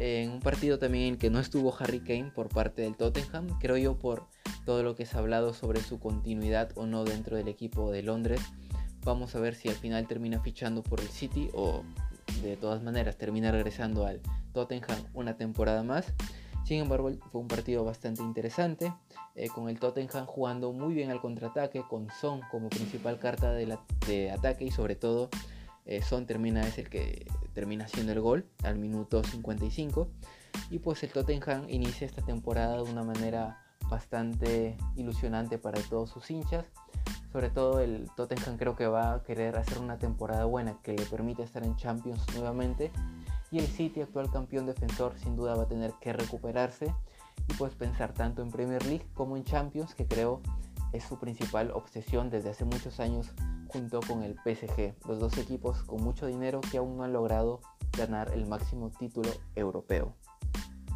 En 0.00 0.30
un 0.30 0.40
partido 0.40 0.80
también 0.80 1.04
en 1.04 1.12
el 1.12 1.18
que 1.18 1.30
no 1.30 1.38
estuvo 1.38 1.72
Harry 1.78 2.00
Kane 2.00 2.32
por 2.34 2.48
parte 2.48 2.82
del 2.82 2.96
Tottenham, 2.96 3.58
creo 3.60 3.76
yo 3.76 3.96
por 3.96 4.26
todo 4.64 4.82
lo 4.82 4.96
que 4.96 5.06
se 5.06 5.16
ha 5.16 5.20
hablado 5.20 5.54
sobre 5.54 5.80
su 5.80 6.00
continuidad 6.00 6.72
o 6.74 6.86
no 6.86 7.04
dentro 7.04 7.36
del 7.36 7.46
equipo 7.46 7.92
de 7.92 8.02
Londres. 8.02 8.40
Vamos 9.04 9.36
a 9.36 9.38
ver 9.38 9.54
si 9.54 9.68
al 9.68 9.76
final 9.76 10.08
termina 10.08 10.40
fichando 10.40 10.82
por 10.82 11.00
el 11.00 11.08
City 11.08 11.50
o 11.54 11.84
de 12.42 12.56
todas 12.56 12.82
maneras 12.82 13.16
termina 13.16 13.50
regresando 13.50 14.06
al 14.06 14.20
Tottenham 14.52 14.98
una 15.14 15.36
temporada 15.36 15.82
más. 15.82 16.12
Sin 16.64 16.80
embargo, 16.80 17.10
fue 17.30 17.40
un 17.40 17.48
partido 17.48 17.84
bastante 17.84 18.22
interesante, 18.22 18.92
eh, 19.36 19.48
con 19.48 19.68
el 19.68 19.78
Tottenham 19.78 20.26
jugando 20.26 20.72
muy 20.72 20.94
bien 20.94 21.10
al 21.10 21.20
contraataque, 21.20 21.84
con 21.88 22.08
Son 22.20 22.40
como 22.50 22.68
principal 22.68 23.20
carta 23.20 23.52
de, 23.52 24.30
ataque 24.32 24.64
y 24.64 24.70
sobre 24.72 24.96
todo 24.96 25.28
eh, 25.84 26.02
Son 26.02 26.26
termina, 26.26 26.62
es 26.62 26.78
el 26.78 26.90
que 26.90 27.26
termina 27.52 27.84
haciendo 27.84 28.12
el 28.12 28.20
gol 28.20 28.46
al 28.64 28.78
minuto 28.78 29.22
55. 29.22 30.08
Y 30.70 30.80
pues 30.80 31.02
el 31.04 31.12
Tottenham 31.12 31.66
inicia 31.68 32.06
esta 32.06 32.22
temporada 32.22 32.82
de 32.82 32.90
una 32.90 33.04
manera 33.04 33.62
bastante 33.88 34.76
ilusionante 34.96 35.58
para 35.58 35.80
todos 35.82 36.10
sus 36.10 36.30
hinchas. 36.30 36.66
Sobre 37.36 37.50
todo 37.50 37.80
el 37.80 38.08
Tottenham 38.16 38.56
creo 38.56 38.76
que 38.76 38.86
va 38.86 39.12
a 39.12 39.22
querer 39.22 39.58
hacer 39.58 39.78
una 39.78 39.98
temporada 39.98 40.46
buena 40.46 40.78
que 40.82 40.94
le 40.94 41.04
permita 41.04 41.42
estar 41.42 41.64
en 41.64 41.76
Champions 41.76 42.24
nuevamente 42.34 42.90
y 43.50 43.58
el 43.58 43.66
City, 43.66 44.00
actual 44.00 44.30
campeón 44.30 44.64
defensor, 44.64 45.12
sin 45.18 45.36
duda 45.36 45.54
va 45.54 45.64
a 45.64 45.68
tener 45.68 45.92
que 46.00 46.14
recuperarse 46.14 46.86
y 47.46 47.52
pues 47.58 47.74
pensar 47.74 48.14
tanto 48.14 48.40
en 48.40 48.50
Premier 48.50 48.86
League 48.86 49.06
como 49.12 49.36
en 49.36 49.44
Champions, 49.44 49.94
que 49.94 50.06
creo 50.06 50.40
es 50.94 51.04
su 51.04 51.18
principal 51.18 51.72
obsesión 51.72 52.30
desde 52.30 52.48
hace 52.48 52.64
muchos 52.64 53.00
años 53.00 53.30
junto 53.68 54.00
con 54.00 54.22
el 54.22 54.36
PSG, 54.36 54.94
los 55.06 55.20
dos 55.20 55.36
equipos 55.36 55.82
con 55.82 56.02
mucho 56.02 56.24
dinero 56.24 56.62
que 56.62 56.78
aún 56.78 56.96
no 56.96 57.04
han 57.04 57.12
logrado 57.12 57.60
ganar 57.98 58.32
el 58.32 58.46
máximo 58.46 58.90
título 58.98 59.28
europeo. 59.56 60.14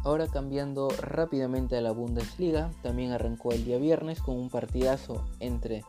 Ahora 0.03 0.25
cambiando 0.25 0.89
rápidamente 0.99 1.77
a 1.77 1.81
la 1.81 1.91
Bundesliga, 1.91 2.71
también 2.81 3.11
arrancó 3.11 3.51
el 3.51 3.63
día 3.63 3.77
viernes 3.77 4.23
con 4.23 4.35
un 4.35 4.49
partidazo 4.49 5.23
entre 5.39 5.83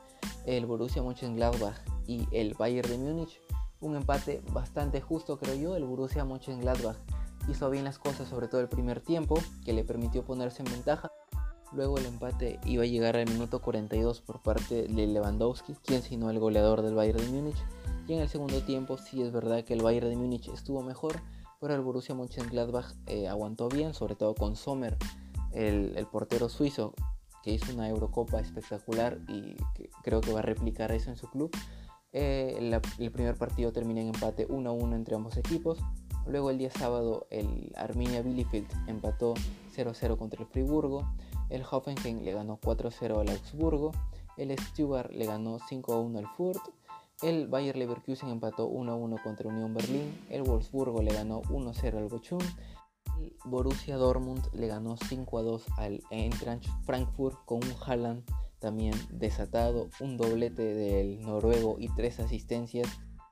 el 0.47 0.67
Borussia 0.67 1.03
Mönchengladbach 1.03 1.77
y 2.07 2.27
el 2.33 2.55
Bayern 2.55 2.89
de 2.91 2.99
Múnich, 2.99 3.41
un 3.81 3.97
empate 3.97 4.43
bastante 4.53 5.01
justo 5.01 5.39
creo 5.39 5.55
yo. 5.55 5.77
El 5.77 5.85
Borussia 5.85 6.25
Mönchengladbach 6.25 6.97
hizo 7.49 7.71
bien 7.71 7.85
las 7.85 7.99
cosas, 7.99 8.29
sobre 8.29 8.49
todo 8.49 8.61
el 8.61 8.69
primer 8.69 9.01
tiempo, 9.01 9.39
que 9.65 9.73
le 9.73 9.85
permitió 9.85 10.25
ponerse 10.25 10.63
en 10.63 10.73
ventaja. 10.73 11.11
Luego 11.73 11.99
el 11.99 12.07
empate 12.07 12.61
iba 12.65 12.85
a 12.85 12.87
llegar 12.87 13.17
al 13.17 13.29
minuto 13.29 13.61
42 13.61 14.21
por 14.21 14.41
parte 14.43 14.87
de 14.87 15.07
Lewandowski, 15.07 15.75
quien 15.85 16.03
sino 16.03 16.31
el 16.31 16.39
goleador 16.39 16.83
del 16.83 16.95
Bayern 16.95 17.19
de 17.19 17.31
Múnich. 17.31 17.65
Y 18.07 18.15
en 18.15 18.21
el 18.21 18.29
segundo 18.29 18.61
tiempo 18.61 18.99
sí 18.99 19.23
es 19.23 19.33
verdad 19.33 19.65
que 19.65 19.75
el 19.75 19.83
Bayern 19.83 20.11
de 20.11 20.17
Múnich 20.17 20.49
estuvo 20.49 20.83
mejor, 20.83 21.21
pero 21.61 21.75
el 21.75 21.81
Borussia 21.81 22.15
Mönchengladbach 22.15 22.95
eh, 23.07 23.29
aguantó 23.29 23.69
bien, 23.69 23.95
sobre 23.95 24.17
todo 24.17 24.35
con 24.35 24.57
Sommer, 24.57 24.99
el, 25.53 25.97
el, 25.97 26.07
portero 26.07 26.49
suizo, 26.49 26.95
que 27.43 27.53
hizo 27.53 27.73
una 27.73 27.89
Eurocopa 27.89 28.41
espectacular 28.41 29.19
y 29.29 29.57
creo 30.03 30.21
que 30.21 30.33
va 30.33 30.41
a 30.41 30.43
replicar 30.43 30.93
eso 30.93 31.11
en 31.11 31.17
su 31.17 31.29
club. 31.29 31.51
Eh, 32.13 32.81
el 32.99 33.11
primer 33.11 33.37
partido 33.37 33.73
termina 33.73 34.01
en 34.01 34.09
empate 34.09 34.47
1 34.49 34.69
a 34.69 34.73
1 34.73 34.97
entre 34.97 35.15
ambos 35.15 35.37
equipos. 35.37 35.79
Luego 36.27 36.51
el 36.51 36.59
día 36.59 36.71
sábado 36.71 37.27
el 37.31 37.73
Arminia 37.77 38.23
Bielefeld 38.23 38.69
empató 38.87 39.35
0 39.73 39.93
0 39.95 40.17
contra 40.17 40.43
el 40.43 40.47
Friburgo. 40.47 41.11
El 41.49 41.65
Hoffenheim 41.69 42.23
le 42.23 42.33
ganó 42.33 42.59
4 42.63 42.91
0 42.91 43.21
al 43.21 43.29
Augsburgo. 43.29 43.93
El 44.37 44.57
Stuttgart 44.59 45.11
le 45.11 45.27
ganó 45.27 45.59
5 45.69 45.93
a 45.93 46.01
1 46.01 46.19
al 46.19 46.29
Furt. 46.29 46.61
El 47.23 47.47
Bayer 47.49 47.77
Leverkusen 47.77 48.31
empató 48.31 48.67
1 48.67 48.93
a 48.93 48.95
1 48.97 49.17
contra 49.23 49.49
Unión 49.49 49.75
Berlín. 49.75 50.13
El 50.31 50.43
Wolfsburgo 50.43 51.03
le 51.03 51.13
ganó 51.13 51.43
1 51.51 51.71
a 51.71 51.75
0 51.75 51.99
al 51.99 52.09
Bochum. 52.09 52.41
Borussia 53.45 53.97
Dortmund 53.97 54.49
le 54.53 54.67
ganó 54.67 54.97
5 54.97 55.39
a 55.39 55.43
2 55.43 55.65
al 55.77 56.03
Eintracht 56.11 56.67
Frankfurt 56.85 57.37
con 57.45 57.59
un 57.59 57.75
Haaland 57.85 58.25
también 58.59 58.95
desatado, 59.11 59.89
un 60.01 60.17
doblete 60.17 60.63
del 60.63 61.21
noruego 61.21 61.77
y 61.79 61.89
tres 61.89 62.21
asistencias. 62.21 62.89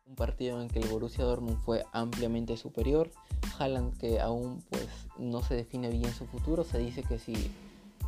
Un 0.07 0.17
partido 0.17 0.61
en 0.61 0.67
que 0.67 0.81
el 0.81 0.89
Borussia 0.89 1.25
Dortmund 1.25 1.59
fue 1.59 1.85
ampliamente 1.93 2.57
superior. 2.57 3.13
Haaland 3.59 3.97
que 3.97 4.21
aún 4.21 4.61
pues 4.69 4.89
no 5.19 5.41
se 5.43 5.55
define 5.55 5.89
bien 5.91 6.13
su 6.13 6.27
futuro. 6.27 6.65
Se 6.65 6.79
dice 6.79 7.05
que 7.05 7.19
si 7.21 7.53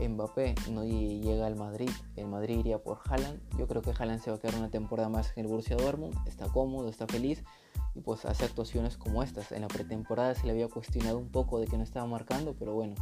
Mbappé 0.01 0.55
no 0.71 0.85
llega 0.85 1.47
al 1.47 1.57
Madrid, 1.57 1.91
el 2.17 2.27
Madrid 2.27 2.59
iría 2.59 2.83
por 2.83 2.99
Haaland. 3.05 3.41
Yo 3.59 3.69
creo 3.69 3.83
que 3.83 3.91
Haaland 3.91 4.21
se 4.21 4.31
va 4.31 4.37
a 4.37 4.41
quedar 4.41 4.57
una 4.57 4.71
temporada 4.71 5.09
más 5.09 5.33
en 5.37 5.45
el 5.45 5.51
Borussia 5.51 5.77
Dortmund. 5.77 6.17
Está 6.27 6.47
cómodo, 6.47 6.89
está 6.89 7.07
feliz 7.07 7.45
y 7.95 8.01
pues 8.01 8.25
hace 8.25 8.45
actuaciones 8.45 8.97
como 8.97 9.23
estas. 9.23 9.53
En 9.53 9.63
la 9.63 9.69
pretemporada 9.69 10.35
se 10.35 10.47
le 10.47 10.53
había 10.53 10.69
cuestionado 10.69 11.19
un 11.19 11.29
poco 11.29 11.61
de 11.61 11.67
que 11.67 11.77
no 11.77 11.85
estaba 11.85 12.07
marcando, 12.07 12.55
pero 12.59 12.75
bueno, 12.75 12.95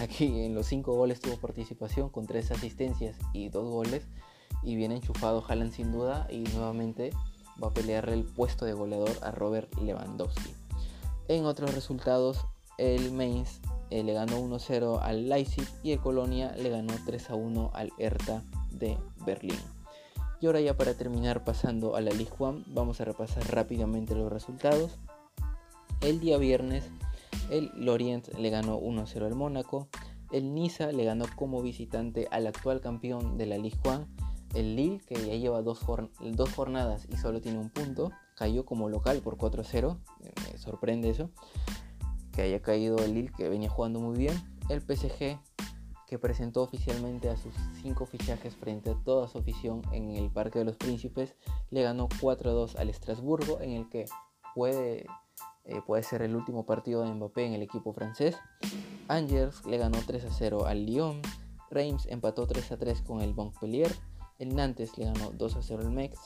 Aquí 0.00 0.40
en 0.40 0.54
los 0.54 0.66
5 0.66 0.92
goles 0.92 1.20
tuvo 1.20 1.36
participación 1.36 2.08
con 2.08 2.26
3 2.26 2.50
asistencias 2.50 3.16
y 3.32 3.48
2 3.48 3.70
goles. 3.70 4.06
Y 4.62 4.76
viene 4.76 4.96
enchufado 4.96 5.44
Haaland 5.46 5.72
sin 5.72 5.92
duda 5.92 6.26
y 6.30 6.40
nuevamente 6.40 7.10
va 7.62 7.68
a 7.68 7.74
pelear 7.74 8.08
el 8.08 8.24
puesto 8.24 8.64
de 8.64 8.72
goleador 8.72 9.12
a 9.22 9.30
Robert 9.30 9.72
Lewandowski. 9.78 10.54
En 11.28 11.44
otros 11.44 11.74
resultados, 11.74 12.46
el 12.78 13.12
Mainz 13.12 13.60
eh, 13.90 14.02
le 14.02 14.12
ganó 14.12 14.40
1-0 14.40 15.00
al 15.02 15.28
Leipzig 15.28 15.66
y 15.82 15.92
el 15.92 16.00
Colonia 16.00 16.54
le 16.56 16.70
ganó 16.70 16.94
3-1 16.94 17.70
al 17.72 17.92
Hertha 17.98 18.42
de 18.70 18.98
Berlín. 19.24 19.58
Y 20.40 20.46
ahora 20.46 20.60
ya 20.60 20.76
para 20.76 20.94
terminar 20.94 21.44
pasando 21.44 21.96
a 21.96 22.00
la 22.00 22.10
Ligue 22.10 22.32
1, 22.38 22.64
vamos 22.68 23.00
a 23.00 23.04
repasar 23.04 23.46
rápidamente 23.50 24.14
los 24.14 24.30
resultados. 24.32 24.98
El 26.00 26.20
día 26.20 26.36
viernes 26.38 26.84
el 27.50 27.70
Lorient 27.76 28.28
le 28.38 28.50
ganó 28.50 28.80
1-0 28.80 29.26
al 29.26 29.34
Mónaco. 29.34 29.88
El 30.32 30.54
Niza 30.54 30.92
le 30.92 31.04
ganó 31.04 31.26
como 31.36 31.62
visitante 31.62 32.28
al 32.30 32.46
actual 32.46 32.80
campeón 32.80 33.38
de 33.38 33.46
la 33.46 33.58
Ligue 33.58 33.78
1, 33.84 34.06
el 34.54 34.76
Lille, 34.76 35.00
que 35.06 35.14
ya 35.14 35.34
lleva 35.34 35.62
dos, 35.62 35.80
dos 36.20 36.52
jornadas 36.52 37.06
y 37.10 37.16
solo 37.16 37.40
tiene 37.40 37.58
un 37.58 37.70
punto, 37.70 38.12
cayó 38.36 38.64
como 38.64 38.88
local 38.88 39.20
por 39.20 39.36
4-0. 39.36 39.98
Me 40.20 40.58
sorprende 40.58 41.10
eso. 41.10 41.30
Que 42.34 42.42
haya 42.42 42.60
caído 42.60 42.98
el 42.98 43.14
Lille, 43.14 43.32
que 43.36 43.48
venía 43.48 43.70
jugando 43.70 44.00
muy 44.00 44.16
bien. 44.16 44.34
El 44.68 44.80
PSG, 44.80 45.38
que 46.06 46.18
presentó 46.18 46.62
oficialmente 46.62 47.28
a 47.28 47.36
sus 47.36 47.54
cinco 47.82 48.06
fichajes 48.06 48.56
frente 48.56 48.90
a 48.90 48.94
toda 49.04 49.28
su 49.28 49.38
afición 49.38 49.82
en 49.92 50.10
el 50.10 50.30
Parque 50.30 50.58
de 50.58 50.64
los 50.64 50.76
Príncipes, 50.76 51.34
le 51.70 51.82
ganó 51.82 52.08
4-2 52.08 52.76
al 52.76 52.90
Estrasburgo, 52.90 53.60
en 53.60 53.70
el 53.72 53.88
que 53.88 54.06
puede, 54.54 55.06
eh, 55.64 55.80
puede 55.86 56.02
ser 56.02 56.22
el 56.22 56.34
último 56.34 56.66
partido 56.66 57.02
de 57.02 57.12
Mbappé 57.12 57.46
en 57.46 57.52
el 57.54 57.62
equipo 57.62 57.92
francés. 57.92 58.36
Angers 59.08 59.64
le 59.66 59.78
ganó 59.78 59.98
3-0 59.98 60.66
al 60.66 60.86
Lyon. 60.86 61.20
Reims 61.70 62.06
empató 62.06 62.46
3-3 62.46 63.02
con 63.02 63.20
el 63.20 63.34
Montpellier. 63.34 63.94
El 64.38 64.54
Nantes 64.56 64.96
le 64.98 65.06
ganó 65.06 65.32
2-0 65.32 65.80
al 65.80 65.90
Metz. 65.90 66.18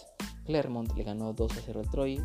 Clermont 0.44 0.90
le 0.96 1.04
ganó 1.04 1.34
2-0 1.34 1.78
al 1.78 1.90
Troyes. 1.90 2.24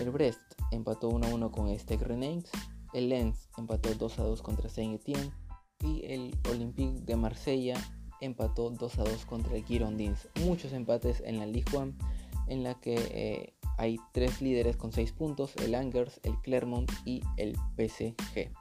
El 0.00 0.10
Brest 0.10 0.40
empató 0.70 1.10
1-1 1.10 1.50
con 1.50 1.68
Stade 1.78 2.04
Rennais. 2.04 2.50
El 2.92 3.08
Lens 3.08 3.48
empató 3.56 3.90
2-2 3.90 4.42
contra 4.42 4.68
Saint-Étienne 4.68 5.32
y 5.84 6.04
el 6.04 6.36
Olympique 6.50 7.00
de 7.00 7.16
Marsella 7.16 7.74
empató 8.20 8.70
2 8.70 8.98
a 8.98 9.04
2 9.04 9.26
contra 9.26 9.56
el 9.56 9.64
Girondins. 9.64 10.28
Muchos 10.44 10.72
empates 10.72 11.22
en 11.24 11.38
la 11.38 11.46
Ligue 11.46 11.76
1 11.76 11.92
en 12.48 12.64
la 12.64 12.74
que 12.80 12.94
eh, 12.94 13.54
hay 13.78 13.98
tres 14.12 14.42
líderes 14.42 14.76
con 14.76 14.92
6 14.92 15.12
puntos, 15.12 15.56
el 15.56 15.74
Angers, 15.74 16.20
el 16.22 16.36
Clermont 16.42 16.90
y 17.04 17.22
el 17.36 17.56
PSG. 17.76 18.52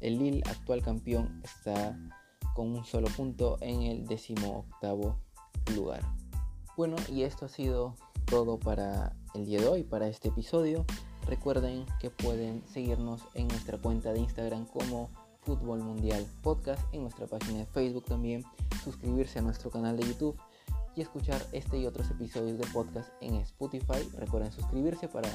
El 0.00 0.18
Lille, 0.18 0.42
actual 0.46 0.82
campeón, 0.82 1.40
está 1.44 1.98
con 2.54 2.74
un 2.74 2.84
solo 2.84 3.08
punto 3.08 3.56
en 3.60 3.82
el 3.82 4.06
18 4.06 4.64
lugar. 5.74 6.02
Bueno, 6.76 6.96
y 7.10 7.22
esto 7.22 7.46
ha 7.46 7.48
sido 7.48 7.94
todo 8.26 8.58
para 8.58 9.16
el 9.34 9.46
día 9.46 9.60
de 9.60 9.68
hoy, 9.68 9.82
para 9.82 10.08
este 10.08 10.28
episodio. 10.28 10.84
Recuerden 11.26 11.84
que 11.98 12.10
pueden 12.10 12.62
seguirnos 12.68 13.22
en 13.34 13.48
nuestra 13.48 13.78
cuenta 13.78 14.12
de 14.12 14.20
Instagram 14.20 14.66
como 14.66 15.10
Fútbol 15.42 15.82
Mundial 15.82 16.24
Podcast, 16.42 16.82
en 16.92 17.02
nuestra 17.02 17.26
página 17.26 17.60
de 17.60 17.66
Facebook 17.66 18.04
también, 18.04 18.44
suscribirse 18.84 19.40
a 19.40 19.42
nuestro 19.42 19.70
canal 19.70 19.96
de 19.96 20.06
YouTube 20.06 20.36
y 20.94 21.02
escuchar 21.02 21.40
este 21.52 21.78
y 21.78 21.86
otros 21.86 22.10
episodios 22.10 22.58
de 22.58 22.66
podcast 22.68 23.10
en 23.20 23.34
Spotify. 23.36 24.08
Recuerden 24.16 24.52
suscribirse 24.52 25.08
para 25.08 25.28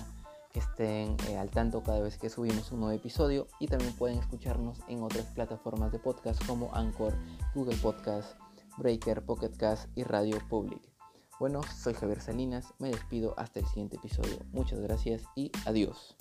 que 0.51 0.59
estén 0.59 1.15
eh, 1.29 1.37
al 1.37 1.49
tanto 1.49 1.83
cada 1.83 1.99
vez 1.99 2.17
que 2.17 2.29
subimos 2.29 2.71
un 2.71 2.81
nuevo 2.81 2.95
episodio 2.95 3.47
y 3.59 3.67
también 3.67 3.93
pueden 3.93 4.17
escucharnos 4.17 4.79
en 4.87 5.03
otras 5.03 5.25
plataformas 5.27 5.91
de 5.91 5.99
podcast 5.99 6.45
como 6.45 6.73
Anchor, 6.73 7.13
Google 7.53 7.77
Podcast, 7.77 8.37
Breaker, 8.77 9.23
Pocket 9.25 9.55
Cast 9.57 9.89
y 9.95 10.03
Radio 10.03 10.37
Public. 10.49 10.90
Bueno, 11.41 11.61
soy 11.75 11.95
Javier 11.95 12.21
Salinas, 12.21 12.71
me 12.77 12.91
despido 12.91 13.33
hasta 13.35 13.61
el 13.61 13.65
siguiente 13.65 13.95
episodio. 13.95 14.37
Muchas 14.51 14.79
gracias 14.79 15.23
y 15.35 15.51
adiós. 15.65 16.15